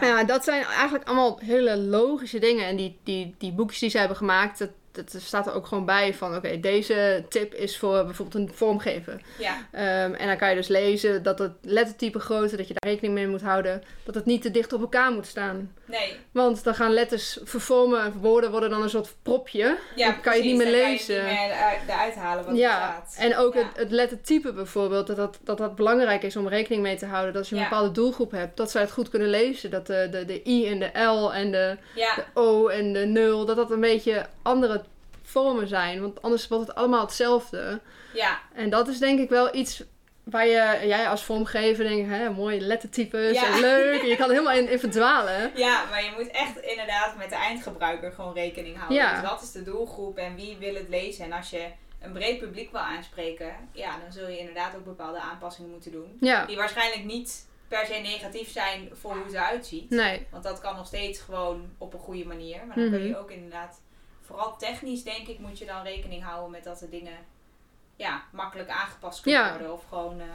Ja. 0.00 0.24
Dat 0.24 0.44
zijn 0.44 0.64
eigenlijk 0.64 1.04
allemaal 1.04 1.38
hele 1.42 1.76
logische 1.76 2.38
dingen. 2.38 2.66
En 2.66 2.76
die, 2.76 2.98
die, 3.04 3.34
die 3.38 3.52
boekjes 3.52 3.78
die 3.78 3.90
ze 3.90 3.98
hebben 3.98 4.16
gemaakt, 4.16 4.58
dat, 4.58 4.70
dat 4.92 5.14
staat 5.22 5.46
er 5.46 5.52
ook 5.54 5.66
gewoon 5.66 5.84
bij 5.84 6.14
van... 6.14 6.36
Oké, 6.36 6.60
deze 6.60 7.24
tip 7.28 7.54
is 7.54 7.78
voor 7.78 8.04
bijvoorbeeld 8.04 8.48
een 8.48 8.54
vormgever. 8.54 9.20
ja. 9.38 9.56
Ehm, 9.72 10.14
en 10.14 10.26
dan 10.26 10.36
kan 10.36 10.48
je 10.48 10.54
dus 10.54 10.68
lezen 10.68 11.22
dat 11.22 11.38
het 11.38 11.52
lettertype 11.62 12.18
grootte, 12.18 12.56
dat 12.56 12.68
je 12.68 12.74
daar 12.78 12.90
rekening 12.90 13.14
mee 13.14 13.26
moet 13.28 13.42
houden. 13.42 13.82
Dat 14.04 14.14
het 14.14 14.24
niet 14.24 14.42
te 14.42 14.50
dicht 14.50 14.72
op 14.72 14.80
elkaar 14.80 15.12
moet 15.12 15.26
staan. 15.26 15.72
Nee. 15.84 16.16
Want 16.32 16.64
dan 16.64 16.74
gaan 16.74 16.92
letters 16.92 17.38
vervormen, 17.44 18.12
woorden 18.20 18.50
worden 18.50 18.70
dan 18.70 18.82
een 18.82 18.90
soort 18.90 19.14
propje. 19.22 19.76
Ja, 19.96 20.06
Dan 20.10 20.20
kan 20.20 20.36
je 20.36 20.42
niet 20.42 20.56
meer 20.56 20.64
Dan 20.70 20.74
lezen. 20.74 21.16
Kan 21.16 21.24
je 21.24 21.30
niet 21.30 21.40
meer 21.40 21.50
eruit- 21.56 21.80
eruit 21.88 22.14
halen 22.14 22.44
wat 22.44 22.52
er 22.52 22.58
Ja, 22.60 23.04
staat. 23.08 23.24
en 23.24 23.36
ook 23.36 23.54
Ja. 23.54 23.60
het, 23.60 23.76
het 23.76 23.90
lettertype 23.90 24.52
bijvoorbeeld, 24.52 25.06
dat 25.06 25.16
dat, 25.16 25.38
dat 25.44 25.58
dat 25.58 25.76
belangrijk 25.76 26.22
is 26.22 26.36
om 26.36 26.48
rekening 26.48 26.82
mee 26.82 26.96
te 26.96 27.06
houden. 27.06 27.32
Dat 27.32 27.40
als 27.40 27.48
je 27.50 27.54
een 27.56 27.62
Ja. 27.62 27.68
bepaalde 27.68 27.92
doelgroep 27.92 28.30
hebt, 28.30 28.56
dat 28.56 28.70
zij 28.70 28.80
het 28.80 28.90
goed 28.90 29.08
kunnen 29.08 29.28
lezen. 29.28 29.70
Dat 29.70 29.86
de, 29.86 30.08
de, 30.10 30.24
de 30.24 30.48
I 30.48 30.66
en 30.66 30.78
de 30.78 30.98
L 31.00 31.32
en 31.32 31.50
de, 31.52 31.76
de 31.94 32.24
O 32.34 32.66
en 32.68 32.92
de 32.92 33.04
0, 33.06 33.44
dat 33.44 33.56
dat 33.56 33.70
een 33.70 33.80
beetje 33.80 34.26
andere 34.42 34.81
vormen 35.22 35.68
zijn. 35.68 36.00
Want 36.00 36.22
anders 36.22 36.48
wordt 36.48 36.66
het 36.66 36.76
allemaal 36.76 37.00
hetzelfde. 37.00 37.80
ja, 38.14 38.40
En 38.54 38.70
dat 38.70 38.88
is 38.88 38.98
denk 38.98 39.20
ik 39.20 39.28
wel 39.28 39.54
iets 39.54 39.82
waar 40.22 40.46
je, 40.46 40.86
jij 40.86 41.08
als 41.08 41.24
vormgever 41.24 41.84
denkt, 41.84 42.08
hè, 42.10 42.30
mooie 42.30 42.60
lettertypes 42.60 43.32
Ja. 43.40 43.54
en 43.54 43.60
leuk. 43.60 44.00
En 44.00 44.06
je 44.08 44.16
kan 44.16 44.28
er 44.28 44.34
helemaal 44.34 44.56
in, 44.56 44.68
in 44.70 44.78
verdwalen. 44.78 45.50
ja, 45.54 45.84
maar 45.90 46.04
je 46.04 46.12
moet 46.18 46.30
echt 46.30 46.56
inderdaad 46.60 47.16
met 47.16 47.28
de 47.28 47.34
eindgebruiker 47.34 48.12
gewoon 48.12 48.34
rekening 48.34 48.76
houden. 48.76 48.96
Ja. 48.96 49.20
Dus 49.20 49.30
wat 49.30 49.42
is 49.42 49.52
de 49.52 49.62
doelgroep 49.62 50.18
en 50.18 50.34
wie 50.34 50.56
wil 50.56 50.74
het 50.74 50.88
lezen? 50.88 51.24
En 51.24 51.32
als 51.32 51.50
je 51.50 51.66
een 52.00 52.12
breed 52.12 52.38
publiek 52.38 52.70
wil 52.72 52.80
aanspreken, 52.80 53.54
ja, 53.72 53.90
dan 54.02 54.12
zul 54.12 54.28
je 54.28 54.38
inderdaad 54.38 54.74
ook 54.76 54.84
bepaalde 54.84 55.20
aanpassingen 55.20 55.70
moeten 55.70 55.92
doen. 55.92 56.16
Ja, 56.20 56.46
Die 56.46 56.56
waarschijnlijk 56.56 57.04
niet 57.04 57.46
per 57.68 57.86
se 57.86 57.94
negatief 57.94 58.50
zijn 58.50 58.88
voor 58.92 59.12
hoe 59.16 59.30
ze 59.30 59.36
eruit 59.36 59.66
ziet. 59.66 59.90
nee. 59.90 60.26
Want 60.30 60.44
dat 60.44 60.60
kan 60.60 60.76
nog 60.76 60.86
steeds 60.86 61.20
gewoon 61.20 61.70
op 61.78 61.94
een 61.94 62.00
goede 62.00 62.24
manier. 62.24 62.56
Maar 62.66 62.76
dan 62.76 62.90
kun 62.90 62.98
Mhm. 62.98 63.08
je 63.08 63.18
ook 63.18 63.30
inderdaad, 63.30 63.80
vooral 64.32 64.56
technisch 64.56 65.02
denk 65.02 65.26
ik, 65.28 65.38
moet 65.38 65.58
je 65.58 65.64
dan 65.66 65.82
rekening 65.82 66.22
houden 66.24 66.50
met 66.50 66.64
dat 66.64 66.78
de 66.78 66.88
dingen 66.88 67.16
ja, 67.96 68.22
makkelijk 68.32 68.68
aangepast 68.68 69.20
kunnen 69.20 69.40
Ja. 69.40 69.50
worden. 69.50 69.72
Of 69.72 69.84
gewoon, 69.88 70.20
eh, 70.20 70.26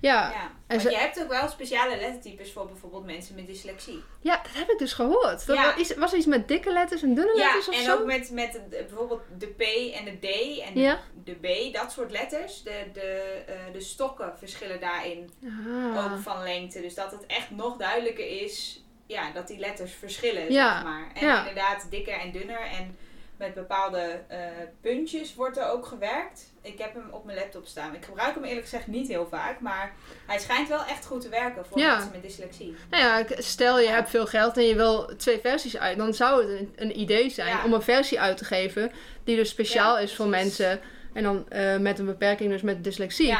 Ja, 0.00 0.30
ja. 0.30 0.40
en 0.42 0.50
Want 0.66 0.80
ze- 0.82 0.90
je 0.90 0.96
hebt 0.96 1.22
ook 1.22 1.28
wel 1.28 1.48
speciale 1.48 1.96
lettertypes 1.96 2.52
voor 2.52 2.66
bijvoorbeeld 2.66 3.04
mensen 3.04 3.34
met 3.34 3.46
dyslexie. 3.46 4.02
ja, 4.20 4.36
dat 4.42 4.52
heb 4.54 4.68
ik 4.70 4.78
dus 4.78 4.92
gehoord. 4.92 5.46
Dat 5.46 5.56
Ja. 5.56 5.74
was, 5.76 5.94
was 5.94 6.10
er 6.12 6.18
iets 6.18 6.26
met 6.26 6.48
dikke 6.48 6.72
letters 6.72 7.02
en 7.02 7.14
dunne 7.14 7.36
Ja, 7.36 7.44
letters 7.44 7.68
of 7.68 7.74
en 7.74 7.82
zo? 7.84 7.92
ook 7.98 8.04
met, 8.04 8.30
met 8.30 8.52
de- 8.52 8.84
bijvoorbeeld 8.88 9.22
de 9.38 9.46
P 9.46 9.60
en 9.94 10.04
de 10.04 10.16
D 10.20 10.58
en 10.60 10.80
Ja. 10.80 10.98
de 11.24 11.32
B, 11.32 11.72
dat 11.74 11.92
soort 11.92 12.10
letters. 12.10 12.62
De, 12.62 12.84
de, 12.92 13.42
eh, 13.46 13.72
de 13.72 13.80
stokken 13.80 14.38
verschillen 14.38 14.80
daarin 14.80 15.30
Ah. 15.44 16.04
ook 16.12 16.18
van 16.20 16.42
lengte. 16.42 16.80
Dus 16.80 16.94
dat 16.94 17.10
het 17.12 17.26
echt 17.26 17.50
nog 17.50 17.76
duidelijker 17.76 18.42
is 18.42 18.80
ja, 19.06 19.30
dat 19.32 19.46
die 19.48 19.58
letters 19.58 19.92
verschillen, 19.92 20.52
Ja, 20.52 20.74
zeg 20.74 20.84
maar. 20.84 21.10
En 21.14 21.26
ja. 21.26 21.38
inderdaad 21.38 21.86
dikker 21.90 22.14
en 22.20 22.32
dunner. 22.32 22.60
En 22.60 22.96
met 23.38 23.54
bepaalde 23.54 24.20
eh, 24.28 24.38
puntjes 24.80 25.34
wordt 25.34 25.56
er 25.56 25.70
ook 25.70 25.86
gewerkt. 25.86 26.52
Ik 26.62 26.78
heb 26.78 26.94
hem 26.94 27.08
op 27.10 27.24
mijn 27.24 27.38
laptop 27.38 27.66
staan. 27.66 27.94
Ik 27.94 28.04
gebruik 28.04 28.34
hem 28.34 28.44
eerlijk 28.44 28.62
gezegd 28.62 28.86
niet 28.86 29.08
heel 29.08 29.26
vaak. 29.30 29.60
Maar 29.60 29.92
hij 30.26 30.38
schijnt 30.38 30.68
wel 30.68 30.84
echt 30.84 31.06
goed 31.06 31.20
te 31.20 31.28
werken 31.28 31.66
voor 31.66 31.78
Ja. 31.78 31.94
mensen 31.94 32.12
met 32.12 32.22
dyslexie. 32.22 32.76
Nou 32.90 33.02
ja, 33.02 33.24
stel 33.42 33.80
je 33.80 33.88
hebt 33.88 34.10
veel 34.10 34.26
geld 34.26 34.56
en 34.56 34.62
je 34.64 34.74
wil 34.74 35.16
twee 35.16 35.38
versies 35.40 35.76
uit, 35.76 35.96
dan 35.98 36.14
zou 36.14 36.40
het 36.42 36.60
een, 36.60 36.72
een 36.76 37.00
idee 37.00 37.30
zijn 37.30 37.48
Ja. 37.48 37.64
om 37.64 37.72
een 37.72 37.82
versie 37.82 38.20
uit 38.20 38.36
te 38.36 38.44
geven 38.44 38.92
die 39.24 39.36
dus 39.36 39.48
speciaal 39.48 39.98
is 39.98 40.14
voor 40.14 40.28
mensen 40.28 40.80
en 41.12 41.22
dan 41.22 41.48
eh, 41.48 41.76
met 41.76 41.98
een 41.98 42.06
beperking, 42.06 42.50
dus 42.50 42.62
met 42.62 42.84
dyslexie, 42.84 43.36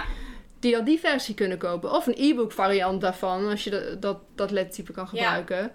die 0.61 0.73
dan 0.73 0.85
die 0.85 0.99
versie 1.00 1.35
kunnen 1.35 1.59
kopen. 1.59 1.91
Of 1.93 2.07
een 2.07 2.15
e-book 2.19 2.53
variant 2.53 3.00
daarvan, 3.00 3.49
als 3.50 3.65
je 3.65 3.71
dat, 3.71 4.03
dat, 4.03 4.19
dat 4.35 4.50
lettertype 4.50 4.93
kan 4.93 5.09
Ja. 5.12 5.23
gebruiken. 5.23 5.73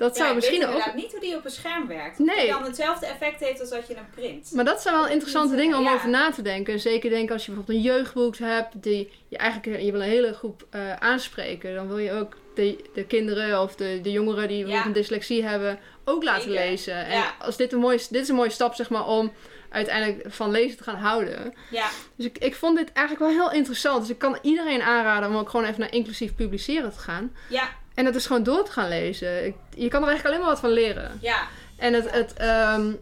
Dat 0.00 0.16
zou 0.16 0.28
ja, 0.28 0.34
misschien 0.34 0.60
ik 0.60 0.66
weet 0.66 0.86
ook... 0.86 0.94
niet 0.94 1.10
hoe 1.10 1.20
die 1.20 1.36
op 1.36 1.44
een 1.44 1.50
scherm 1.50 1.86
werkt. 1.86 2.18
Nee. 2.18 2.36
Die 2.40 2.48
dan 2.48 2.62
hetzelfde 2.62 3.06
effect 3.06 3.40
heeft 3.40 3.60
als 3.60 3.70
dat 3.70 3.86
je 3.86 3.94
hem 3.94 4.06
print. 4.14 4.52
Maar 4.52 4.64
dat 4.64 4.82
zijn 4.82 4.94
wel 4.94 5.08
interessante 5.08 5.56
dingen 5.56 5.78
om 5.78 5.88
over 5.88 6.08
na 6.08 6.30
te 6.30 6.42
denken. 6.42 6.80
Zeker 6.80 7.10
denk 7.10 7.30
als 7.30 7.46
je 7.46 7.52
bijvoorbeeld 7.52 7.78
een 7.78 7.92
jeugdboek 7.92 8.36
hebt 8.36 8.82
die 8.82 9.12
je 9.28 9.36
eigenlijk 9.36 9.82
je 9.82 9.92
wil 9.92 10.00
een 10.00 10.08
hele 10.08 10.34
groep 10.34 10.66
eh, 10.70 10.96
aanspreken. 10.96 11.74
Dan 11.74 11.88
wil 11.88 11.98
je 11.98 12.12
ook 12.12 12.36
de, 12.54 12.84
de 12.94 13.04
kinderen 13.04 13.62
of 13.62 13.74
de, 13.74 14.00
de 14.02 14.10
jongeren 14.10 14.48
die 14.48 14.64
een 14.64 14.92
dyslexie 14.92 15.44
hebben 15.44 15.78
ook 16.04 16.22
laten 16.22 16.42
Zeker. 16.42 16.64
lezen. 16.64 17.06
En 17.06 17.22
als 17.38 17.56
dit, 17.56 17.72
een 17.72 17.78
mooie, 17.78 17.98
dit 18.10 18.22
is 18.22 18.28
een 18.28 18.34
mooie 18.34 18.50
stap 18.50 18.74
zeg 18.74 18.90
maar 18.90 19.06
om 19.06 19.32
uiteindelijk 19.70 20.32
van 20.32 20.50
lezen 20.50 20.76
te 20.76 20.82
gaan 20.82 20.96
houden. 20.96 21.54
Ja, 21.70 21.88
Dus 22.16 22.26
ik, 22.26 22.38
ik 22.38 22.54
vond 22.54 22.76
dit 22.76 22.92
eigenlijk 22.92 23.32
wel 23.32 23.42
heel 23.44 23.58
interessant. 23.58 24.00
Dus 24.00 24.10
ik 24.10 24.18
kan 24.18 24.38
iedereen 24.42 24.82
aanraden 24.82 25.28
om 25.28 25.36
ook 25.36 25.48
gewoon 25.48 25.66
even 25.66 25.80
naar 25.80 25.92
inclusief 25.92 26.34
publiceren 26.34 26.92
te 26.92 26.98
gaan. 26.98 27.32
ja, 27.48 27.68
En 27.94 28.04
dat 28.04 28.14
is 28.14 28.26
gewoon 28.26 28.42
door 28.42 28.64
te 28.64 28.70
gaan 28.70 28.88
lezen. 28.88 29.46
Ik- 29.46 29.56
je 29.76 29.88
kan 29.88 30.02
er 30.02 30.08
eigenlijk 30.08 30.24
alleen 30.26 30.38
maar 30.40 30.48
wat 30.54 30.60
van 30.60 30.70
leren. 30.70 31.18
ja. 31.20 31.46
En 31.76 31.92
het, 31.92 32.10
het, 32.10 32.32
ehm, 32.32 32.92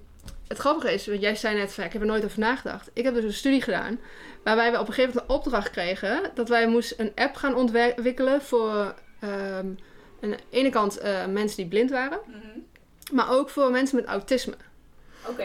het 0.48 0.58
grappige 0.58 0.92
is, 0.92 1.06
want 1.06 1.20
jij 1.20 1.36
zei 1.36 1.56
net 1.56 1.72
van, 1.72 1.84
ik 1.84 1.92
heb 1.92 2.00
er 2.02 2.08
nooit 2.08 2.24
over 2.24 2.38
nagedacht. 2.38 2.90
Ik 2.92 3.04
heb 3.04 3.14
dus 3.14 3.24
een 3.24 3.32
studie 3.32 3.62
gedaan 3.62 4.00
waarbij 4.44 4.70
we 4.72 4.78
op 4.80 4.88
een 4.88 4.92
gegeven 4.94 5.14
moment 5.14 5.30
een 5.30 5.36
opdracht 5.36 5.70
kregen 5.70 6.30
dat 6.34 6.48
wij 6.48 6.66
moesten 6.68 7.00
een 7.00 7.12
app 7.14 7.34
gaan 7.36 7.54
ontwikkelen 7.54 8.42
voor 8.42 8.94
ehm, 9.20 9.66
aan 10.22 10.30
de 10.30 10.36
ene 10.50 10.70
kant 10.70 10.98
eh, 10.98 11.26
mensen 11.26 11.56
die 11.56 11.66
blind 11.66 11.90
waren, 11.90 12.18
Mhm. 12.26 12.58
maar 13.12 13.30
ook 13.30 13.50
voor 13.50 13.70
mensen 13.70 13.96
met 13.96 14.04
autisme. 14.06 14.54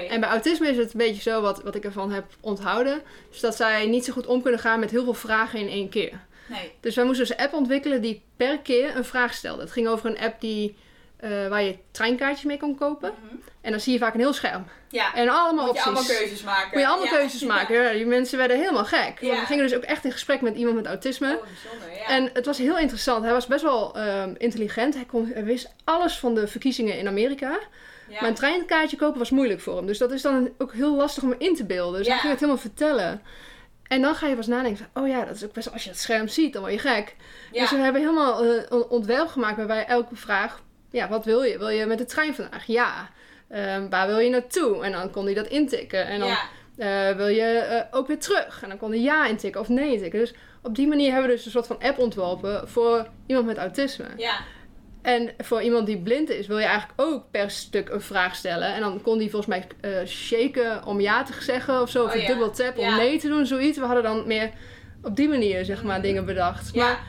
En 0.10 0.20
bij 0.20 0.30
autisme 0.30 0.68
is 0.70 0.78
het 0.78 0.92
een 0.94 0.98
beetje 0.98 1.22
zo 1.22 1.42
wat, 1.42 1.62
wat 1.64 1.76
ik 1.76 1.84
ervan 1.84 2.12
heb 2.12 2.26
onthouden. 2.40 3.02
Dus 3.30 3.40
dat 3.40 3.56
zij 3.56 3.86
niet 3.86 4.06
zo 4.06 4.14
goed 4.14 4.26
om 4.26 4.42
kunnen 4.42 4.60
gaan 4.60 4.80
met 4.80 4.92
heel 4.92 5.04
veel 5.04 5.14
vragen 5.14 5.60
in 5.60 5.68
één 5.70 5.90
keer. 5.90 6.20
Nee. 6.48 6.72
Dus 6.80 6.96
wij 6.96 7.06
moesten 7.06 7.28
dus 7.28 7.38
een 7.38 7.44
app 7.44 7.54
ontwikkelen 7.54 8.02
die 8.02 8.24
per 8.38 8.60
keer 8.60 8.96
een 8.96 9.06
vraag 9.06 9.34
stelde. 9.34 9.62
Het 9.62 9.72
ging 9.72 9.88
over 9.88 10.10
een 10.10 10.20
app 10.20 10.42
die, 10.42 10.76
eh, 11.18 11.48
waar 11.48 11.62
je 11.64 11.78
treinkaartjes 11.92 12.44
mee 12.44 12.58
kon 12.58 12.76
kopen. 12.76 13.14
Mhm. 13.24 13.36
En 13.62 13.72
dan 13.72 13.80
zie 13.80 13.94
je 13.94 14.00
vaak 14.00 14.14
een 14.14 14.20
heel 14.20 14.34
scherm. 14.34 14.66
Ja, 14.90 15.14
En 15.16 15.30
allemaal 15.30 15.54
moet 15.54 15.64
je 15.64 15.70
opties. 15.70 15.86
allemaal 15.86 16.04
keuzes 16.06 16.44
maken. 16.44 16.70
Moet 16.72 16.80
je 16.80 16.88
allemaal 16.88 17.06
Ja. 17.06 17.12
keuzes 17.20 17.44
maken. 17.54 17.76
Ja, 17.82 17.92
die 17.92 18.06
mensen 18.06 18.38
werden 18.38 18.58
helemaal 18.60 18.86
gek. 18.86 19.20
Want 19.20 19.34
Ja. 19.34 19.40
we 19.40 19.46
gingen 19.46 19.64
dus 19.64 19.76
ook 19.76 19.84
echt 19.84 20.06
in 20.06 20.12
gesprek 20.12 20.42
met 20.42 20.56
iemand 20.56 20.76
met 20.76 20.86
autisme. 20.86 21.28
Oh, 21.36 21.42
bijzonder, 21.42 21.98
ja. 21.98 22.08
En 22.08 22.30
het 22.34 22.46
was 22.46 22.58
heel 22.58 22.78
interessant. 22.78 23.24
Hij 23.24 23.34
was 23.34 23.48
best 23.48 23.64
wel 23.64 23.96
ehm, 23.96 24.34
intelligent. 24.38 24.94
Hij, 24.94 25.06
kon, 25.06 25.32
hij 25.34 25.44
wist 25.44 25.74
alles 25.84 26.18
van 26.20 26.36
de 26.36 26.48
verkiezingen 26.48 26.98
in 26.98 27.08
Amerika. 27.08 27.60
Ja. 28.10 28.20
Maar 28.20 28.30
een 28.30 28.36
treinkaartje 28.36 28.98
kopen 28.98 29.20
was 29.20 29.30
moeilijk 29.30 29.62
voor 29.62 29.76
hem. 29.78 29.86
Dus 29.86 29.98
dat 29.98 30.12
is 30.12 30.22
dan 30.22 30.50
ook 30.58 30.74
heel 30.74 30.96
lastig 30.96 31.24
om 31.24 31.36
in 31.38 31.56
te 31.56 31.66
beelden. 31.66 31.98
Dus 31.98 32.08
Ja. 32.08 32.12
hij 32.12 32.20
ging 32.22 32.32
het 32.32 32.42
helemaal 32.42 32.62
vertellen. 32.62 33.22
En 33.84 34.02
dan 34.02 34.16
ga 34.16 34.28
je 34.28 34.36
pas 34.36 34.48
nadenken 34.48 34.88
oh 34.94 35.08
ja, 35.08 35.26
dat 35.26 35.36
is 35.36 35.44
ook 35.46 35.54
best 35.54 35.72
als 35.72 35.84
je 35.84 35.90
het 35.90 36.00
scherm 36.00 36.28
ziet, 36.28 36.54
dan 36.54 36.62
word 36.62 36.74
je 36.74 36.80
gek. 36.80 37.16
ja. 37.52 37.62
Dus 37.62 37.70
we 37.72 37.78
hebben 37.78 38.02
helemaal 38.02 38.44
eh, 38.44 38.62
een 38.70 38.84
ontwerp 38.86 39.28
gemaakt 39.28 39.58
waarbij 39.58 39.86
elke 39.86 40.16
vraag, 40.16 40.62
ja, 40.92 41.08
wat 41.10 41.26
wil 41.26 41.44
je? 41.44 41.58
Wil 41.58 41.70
je 41.70 41.86
met 41.86 41.98
de 41.98 42.06
trein 42.06 42.36
vandaag? 42.36 42.66
Ja. 42.66 43.10
Ehm, 43.50 43.90
waar 43.90 44.08
wil 44.08 44.20
je 44.20 44.30
naartoe? 44.30 44.84
En 44.84 44.92
dan 44.92 45.12
kon 45.12 45.26
hij 45.26 45.34
dat 45.34 45.48
intikken. 45.48 46.06
En 46.08 46.20
dan 46.20 46.28
ja. 46.28 47.10
eh, 47.10 47.16
wil 47.16 47.28
je 47.28 47.44
eh, 47.44 47.98
ook 47.98 48.08
weer 48.08 48.20
terug? 48.20 48.60
En 48.64 48.70
dan 48.70 48.78
kon 48.78 48.90
hij 48.90 49.00
ja 49.00 49.26
intikken 49.26 49.62
of 49.62 49.68
nee 49.70 49.94
intikken. 49.94 50.20
Dus 50.20 50.34
op 50.62 50.76
die 50.76 50.88
manier 50.88 51.12
hebben 51.12 51.30
we 51.30 51.36
dus 51.36 51.46
een 51.46 51.52
soort 51.52 51.68
van 51.68 51.80
app 51.82 51.98
ontworpen 52.00 52.70
voor 52.70 53.08
iemand 53.28 53.46
met 53.48 53.58
autisme. 53.58 54.06
ja. 54.18 54.36
En 55.04 55.30
voor 55.38 55.62
iemand 55.62 55.86
die 55.86 55.98
blind 55.98 56.30
is, 56.30 56.48
wil 56.48 56.58
je 56.58 56.66
eigenlijk 56.66 57.02
ook 57.02 57.24
per 57.32 57.50
stuk 57.52 57.90
een 57.90 58.02
vraag 58.02 58.36
stellen. 58.36 58.74
En 58.74 58.82
dan 58.82 59.02
kon 59.02 59.18
die 59.18 59.30
volgens 59.30 59.50
mij 59.56 59.68
eh, 59.92 60.08
shaken 60.08 60.86
om 60.86 61.00
ja 61.02 61.24
te 61.24 61.34
zeggen 61.40 61.82
of 61.82 61.90
zo. 61.90 62.04
Of 62.04 62.10
Oh 62.10 62.16
een 62.16 62.22
ja. 62.22 62.28
dubbel 62.28 62.52
tap 62.52 62.78
om 62.78 62.84
Ja. 62.86 62.96
nee 62.96 63.20
te 63.20 63.28
doen, 63.28 63.46
zoiets. 63.46 63.78
We 63.78 63.86
hadden 63.86 64.04
dan 64.04 64.28
meer 64.28 64.52
op 65.04 65.16
die 65.16 65.28
manier, 65.30 65.66
zeg 65.66 65.84
maar, 65.84 65.94
Mhm. 65.98 66.06
dingen 66.06 66.26
bedacht. 66.26 66.70
Ja. 66.74 66.84
Maar 66.86 67.04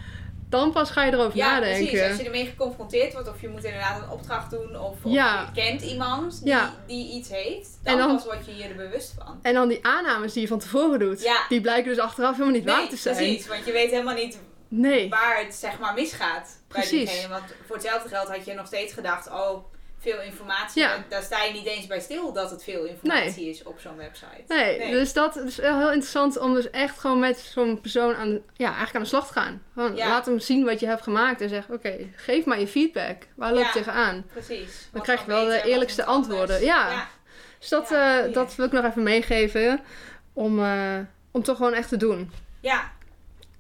dan 0.49 0.73
pas 0.73 0.91
ga 0.91 1.05
je 1.05 1.13
erover 1.13 1.37
Ja, 1.37 1.53
nadenken. 1.55 1.87
precies. 1.89 2.09
Als 2.09 2.17
je 2.19 2.25
ermee 2.25 2.47
geconfronteerd 2.47 3.13
wordt 3.13 3.29
of 3.29 3.41
je 3.41 3.49
moet 3.49 3.65
inderdaad 3.65 4.03
een 4.03 4.11
opdracht 4.11 4.51
doen 4.51 4.81
of, 4.81 4.97
of 5.05 5.13
Ja. 5.13 5.51
je 5.55 5.61
kent 5.63 5.83
iemand 5.83 6.39
die, 6.43 6.53
Ja. 6.53 6.75
die 6.87 7.13
iets 7.13 7.29
heeft, 7.29 7.79
dan, 7.83 7.99
dan- 7.99 8.15
pas 8.15 8.25
word 8.25 8.47
je 8.47 8.57
je 8.57 8.63
er 8.65 8.75
bewust 8.77 9.15
van. 9.19 9.39
En 9.43 9.55
dan 9.55 9.69
die 9.69 9.79
aannames 9.87 10.33
die 10.33 10.43
je 10.43 10.49
van 10.49 10.59
tevoren 10.59 10.99
doet, 10.99 11.23
Ja. 11.23 11.37
die 11.49 11.61
blijken 11.61 11.91
dus 11.91 11.99
achteraf 12.03 12.33
helemaal 12.33 12.55
niet 12.55 12.65
waar 12.65 12.89
te 12.89 12.97
zijn. 12.97 13.17
precies. 13.17 13.47
Want 13.49 13.67
je 13.67 13.73
weet 13.73 13.91
helemaal 13.91 14.15
niet 14.15 14.39
Nee, 14.69 15.09
waar 15.09 15.39
het 15.45 15.55
zeg 15.55 15.79
maar 15.79 15.95
misgaat 15.95 16.49
bij 16.69 16.81
Precies. 16.81 17.11
diegene. 17.11 17.29
Want 17.29 17.45
voor 17.67 17.77
hetzelfde 17.77 18.09
geld 18.09 18.29
had 18.29 18.45
je 18.45 18.55
nog 18.55 18.67
steeds 18.67 18.93
gedacht, 18.93 19.31
oh, 19.31 19.65
veel 19.99 20.21
informatie. 20.21 20.83
Ja. 20.83 21.05
Daar- 21.09 21.23
sta 21.23 21.43
je 21.43 21.53
niet 21.53 21.67
eens 21.67 21.87
bij 21.87 22.01
stil 22.01 22.33
dat 22.33 22.51
het 22.51 22.65
veel 22.65 22.85
informatie 22.85 23.49
is 23.49 23.63
op 23.63 23.81
zo'n 23.81 23.97
website. 23.97 24.43
nee. 24.49 24.79
Nee. 24.79 24.91
Dus 24.91 25.13
dat 25.13 25.37
is 25.37 25.57
wel 25.57 25.79
heel 25.79 25.87
interessant 25.93 26.39
om 26.39 26.55
dus 26.55 26.71
echt 26.71 26.99
gewoon 27.01 27.19
met 27.19 27.39
zo'n 27.39 27.81
persoon 27.81 28.15
aan, 28.15 28.31
ja, 28.55 28.67
eigenlijk 28.67 28.95
aan 28.95 29.03
de 29.03 29.09
slag 29.09 29.27
te 29.27 29.33
gaan. 29.33 29.63
Gewoon, 29.75 29.97
Ja. 29.97 30.09
Laat 30.09 30.27
hem 30.27 30.39
zien 30.39 30.65
wat 30.65 30.81
je 30.81 30.87
hebt 30.87 31.03
gemaakt 31.03 31.41
en 31.41 31.49
zeg, 31.49 31.69
oké, 31.71 31.97
geef 32.17 32.45
maar 32.45 32.61
je 32.61 32.67
feedback. 32.69 33.17
Waar 33.37 33.51
loop 33.51 33.59
je 33.61 33.65
Ja. 33.67 33.73
tegenaan? 33.73 34.25
Precies. 34.33 34.89
Wat 34.93 35.03
krijg 35.03 35.21
je 35.21 35.27
wel 35.27 35.45
de 35.45 35.51
beter, 35.51 35.67
eerlijkste 35.69 36.05
antwoorden. 36.05 36.61
Ja. 36.65 37.09
Dus 37.59 37.69
dat, 37.69 37.91
eh, 37.93 38.17
dat 38.33 38.55
wil 38.55 38.67
ik 38.67 38.73
nog 38.73 38.85
even 38.85 39.03
meegeven. 39.03 39.81
Om, 40.33 40.65
eh, 40.65 40.99
om 41.31 41.43
toch 41.43 41.57
gewoon 41.57 41.73
echt 41.75 41.89
te 41.89 41.97
doen. 41.97 42.33
Ja. 42.61 42.93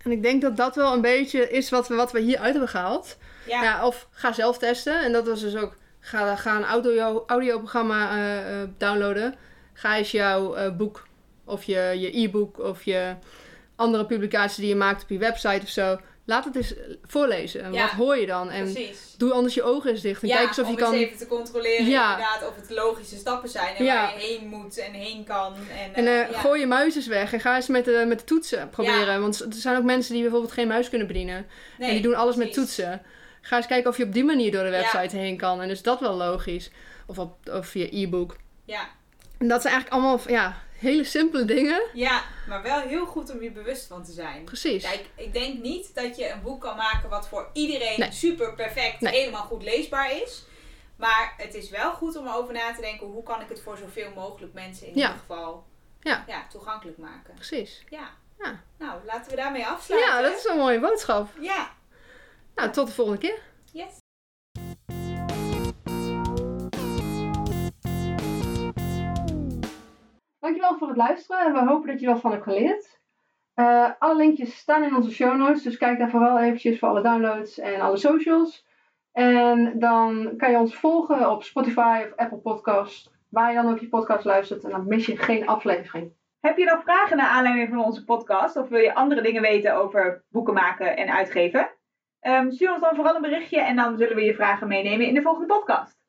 En 0.04 0.10
ik 0.10 0.22
denk 0.22 0.42
dat 0.42 0.56
dat 0.56 0.74
wel 0.76 0.92
een 0.92 1.00
beetje 1.00 1.50
is 1.50 1.70
wat 1.70 1.88
we, 1.88 1.94
wat 1.94 2.12
we 2.12 2.20
hieruit 2.20 2.50
hebben 2.50 2.68
gehaald. 2.68 3.16
Ja. 3.46 3.62
Ja. 3.62 3.86
of 3.86 4.08
ga 4.10 4.32
zelf 4.32 4.58
testen. 4.58 5.04
En 5.04 5.12
dat 5.12 5.26
was 5.26 5.40
dus 5.40 5.56
ook, 5.56 5.76
ga, 6.00 6.36
ga 6.36 6.56
een 6.56 6.64
audio, 6.64 7.24
audioprogramma 7.26 8.10
eh, 8.10 8.68
downloaden. 8.78 9.34
Ga 9.72 9.96
eens 9.96 10.10
jouw 10.10 10.54
eh, 10.54 10.76
boek 10.76 11.06
of 11.44 11.64
je 11.64 11.96
je 11.98 12.18
e-book 12.18 12.58
of 12.58 12.82
je 12.82 13.14
andere 13.76 14.06
publicaties 14.06 14.56
die 14.56 14.68
je 14.68 14.76
maakt 14.76 15.02
op 15.02 15.08
je 15.08 15.18
website 15.18 15.60
of 15.62 15.68
zo. 15.68 15.98
Laat 16.26 16.44
het 16.44 16.56
eens 16.56 16.74
voorlezen. 17.02 17.72
Ja. 17.72 17.82
Wat 17.82 17.90
hoor 17.90 18.16
je 18.16 18.26
dan? 18.26 18.50
En 18.50 18.72
Precies. 18.72 19.14
doe 19.18 19.32
anders 19.32 19.54
je 19.54 19.62
ogen 19.62 19.90
eens 19.90 20.00
dicht. 20.00 20.22
En 20.22 20.28
ja, 20.28 20.36
kijk 20.36 20.48
eens 20.48 20.58
of 20.58 20.66
om 20.66 20.72
je 20.72 20.78
kan... 20.78 20.92
eens 20.92 21.02
even 21.04 21.18
te 21.18 21.26
controleren 21.26 21.86
Ja. 21.86 22.10
inderdaad 22.10 22.48
of 22.48 22.56
het 22.56 22.70
logische 22.70 23.16
stappen 23.16 23.48
zijn 23.48 23.76
en 23.76 23.86
waar 23.86 24.20
je 24.20 24.26
heen 24.26 24.48
moet 24.48 24.78
en 24.78 24.92
heen 24.92 25.24
kan. 25.24 25.54
En, 25.54 25.94
En 25.94 26.06
eh, 26.06 26.20
eh, 26.20 26.40
gooi 26.40 26.60
je 26.60 26.66
muis 26.66 26.96
eens 26.96 27.06
weg 27.06 27.32
en 27.32 27.40
ga 27.40 27.56
eens 27.56 27.68
met 27.68 27.84
de, 27.84 28.04
met 28.08 28.18
de 28.18 28.24
toetsen 28.24 28.70
proberen. 28.70 29.20
Want 29.20 29.40
er 29.40 29.52
zijn 29.52 29.76
ook 29.76 29.84
mensen 29.84 30.12
die 30.12 30.22
bijvoorbeeld 30.22 30.52
geen 30.52 30.68
muis 30.68 30.88
kunnen 30.88 31.06
bedienen. 31.06 31.46
Nee, 31.78 31.88
en 31.88 31.94
die 31.94 32.02
doen 32.02 32.14
alles 32.14 32.36
met 32.36 32.52
toetsen. 32.52 33.02
Ga 33.40 33.56
eens 33.56 33.66
kijken 33.66 33.90
of 33.90 33.96
je 33.96 34.04
op 34.04 34.12
die 34.12 34.24
manier 34.24 34.52
door 34.52 34.64
de 34.64 34.70
website 34.70 35.16
heen 35.16 35.36
kan. 35.36 35.60
En 35.62 35.70
is 35.70 35.82
dat 35.82 36.00
wel 36.00 36.14
logisch. 36.14 36.70
Of, 37.06 37.18
op, 37.18 37.36
of 37.50 37.74
je 37.74 37.96
e-book. 37.96 38.36
Ja. 38.64 38.88
En 39.38 39.48
dat 39.48 39.62
zijn 39.62 39.74
eigenlijk 39.74 40.02
allemaal 40.02 40.20
ja, 40.28 40.56
hele 40.84 41.04
simpele 41.04 41.44
dingen. 41.44 41.82
ja, 41.92 42.22
maar 42.48 42.62
wel 42.62 42.80
heel 42.80 43.06
goed 43.06 43.30
om 43.30 43.42
je 43.42 43.50
bewust 43.50 43.86
van 43.86 44.04
te 44.04 44.12
zijn. 44.12 44.44
Precies. 44.44 44.82
Kijk, 44.82 45.08
ik 45.16 45.32
denk 45.32 45.62
niet 45.62 45.94
dat 45.94 46.16
je 46.16 46.28
een 46.30 46.42
boek 46.42 46.60
kan 46.60 46.76
maken 46.76 47.08
wat 47.08 47.28
voor 47.28 47.48
iedereen 47.52 47.98
Nee. 48.00 48.12
super 48.12 48.54
perfect, 48.54 49.00
Nee. 49.00 49.14
helemaal 49.14 49.42
goed 49.42 49.62
leesbaar 49.62 50.16
is. 50.22 50.44
Maar 50.96 51.34
het 51.36 51.54
is 51.54 51.70
wel 51.70 51.92
goed 51.92 52.16
om 52.16 52.28
over 52.28 52.52
na 52.54 52.74
te 52.74 52.80
denken, 52.80 53.06
hoe 53.06 53.22
kan 53.22 53.40
ik 53.40 53.48
het 53.48 53.60
voor 53.62 53.76
zoveel 53.76 54.10
mogelijk 54.14 54.52
mensen 54.52 54.86
in 54.86 54.92
Ja. 54.94 55.00
ieder 55.06 55.18
geval 55.20 55.66
Ja. 56.00 56.24
toegankelijk 56.50 56.98
maken. 56.98 57.34
Precies. 57.34 57.84
Ja. 57.88 58.10
Ja. 58.38 58.60
Nou, 58.78 59.00
laten 59.04 59.30
we 59.30 59.36
daarmee 59.36 59.66
afsluiten. 59.66 60.10
Ja, 60.12 60.20
dat 60.22 60.36
is 60.38 60.44
een 60.44 60.56
mooie 60.56 60.80
boodschap. 60.80 61.28
Ja. 61.40 61.72
Nou, 62.54 62.70
tot 62.70 62.86
de 62.86 62.92
volgende 62.92 63.20
keer. 63.20 63.38
Yes. 63.72 63.92
Dankjewel 70.44 70.78
voor 70.78 70.88
het 70.88 70.96
luisteren. 70.96 71.52
We 71.52 71.70
hopen 71.70 71.88
dat 71.88 72.00
je 72.00 72.06
wat 72.06 72.20
van 72.20 72.30
hebt 72.30 72.42
geleerd. 72.42 73.00
Eh, 73.54 73.90
alle 73.98 74.16
linkjes 74.16 74.56
staan 74.56 74.82
in 74.82 74.94
onze 74.94 75.10
show 75.10 75.36
notes. 75.36 75.62
Dus 75.62 75.76
kijk 75.76 75.98
daar 75.98 76.10
vooral 76.10 76.38
eventjes 76.38 76.78
voor 76.78 76.88
alle 76.88 77.02
downloads 77.02 77.58
en 77.58 77.80
alle 77.80 77.96
socials. 77.96 78.66
En 79.12 79.78
dan 79.78 80.34
kan 80.36 80.50
je 80.50 80.58
ons 80.58 80.74
volgen 80.76 81.30
op 81.30 81.42
Spotify 81.42 82.02
of 82.04 82.16
Apple 82.16 82.38
Podcast. 82.38 83.10
Waar 83.30 83.50
je 83.50 83.62
dan 83.62 83.72
ook 83.72 83.78
je 83.78 83.88
podcast 83.88 84.24
luistert. 84.24 84.64
En 84.64 84.70
dan 84.70 84.88
mis 84.88 85.06
je 85.06 85.16
geen 85.16 85.46
aflevering. 85.46 86.12
Heb 86.40 86.56
je 86.56 86.64
nog 86.64 86.82
vragen 86.82 87.16
naar 87.16 87.28
aanleiding 87.28 87.68
van 87.68 87.84
onze 87.84 88.04
podcast? 88.04 88.56
Of 88.56 88.68
wil 88.68 88.80
je 88.80 88.94
andere 88.94 89.22
dingen 89.22 89.42
weten 89.42 89.76
over 89.76 90.24
boeken 90.28 90.54
maken 90.54 90.96
en 90.96 91.14
uitgeven? 91.14 91.70
Ehm, 92.20 92.50
stuur 92.50 92.72
ons 92.72 92.80
dan 92.80 92.94
vooral 92.94 93.14
een 93.14 93.22
berichtje 93.22 93.60
en 93.60 93.76
dan 93.76 93.96
zullen 93.96 94.16
we 94.16 94.22
je 94.22 94.34
vragen 94.34 94.68
meenemen 94.68 95.06
in 95.06 95.14
de 95.14 95.22
volgende 95.22 95.54
podcast. 95.54 96.03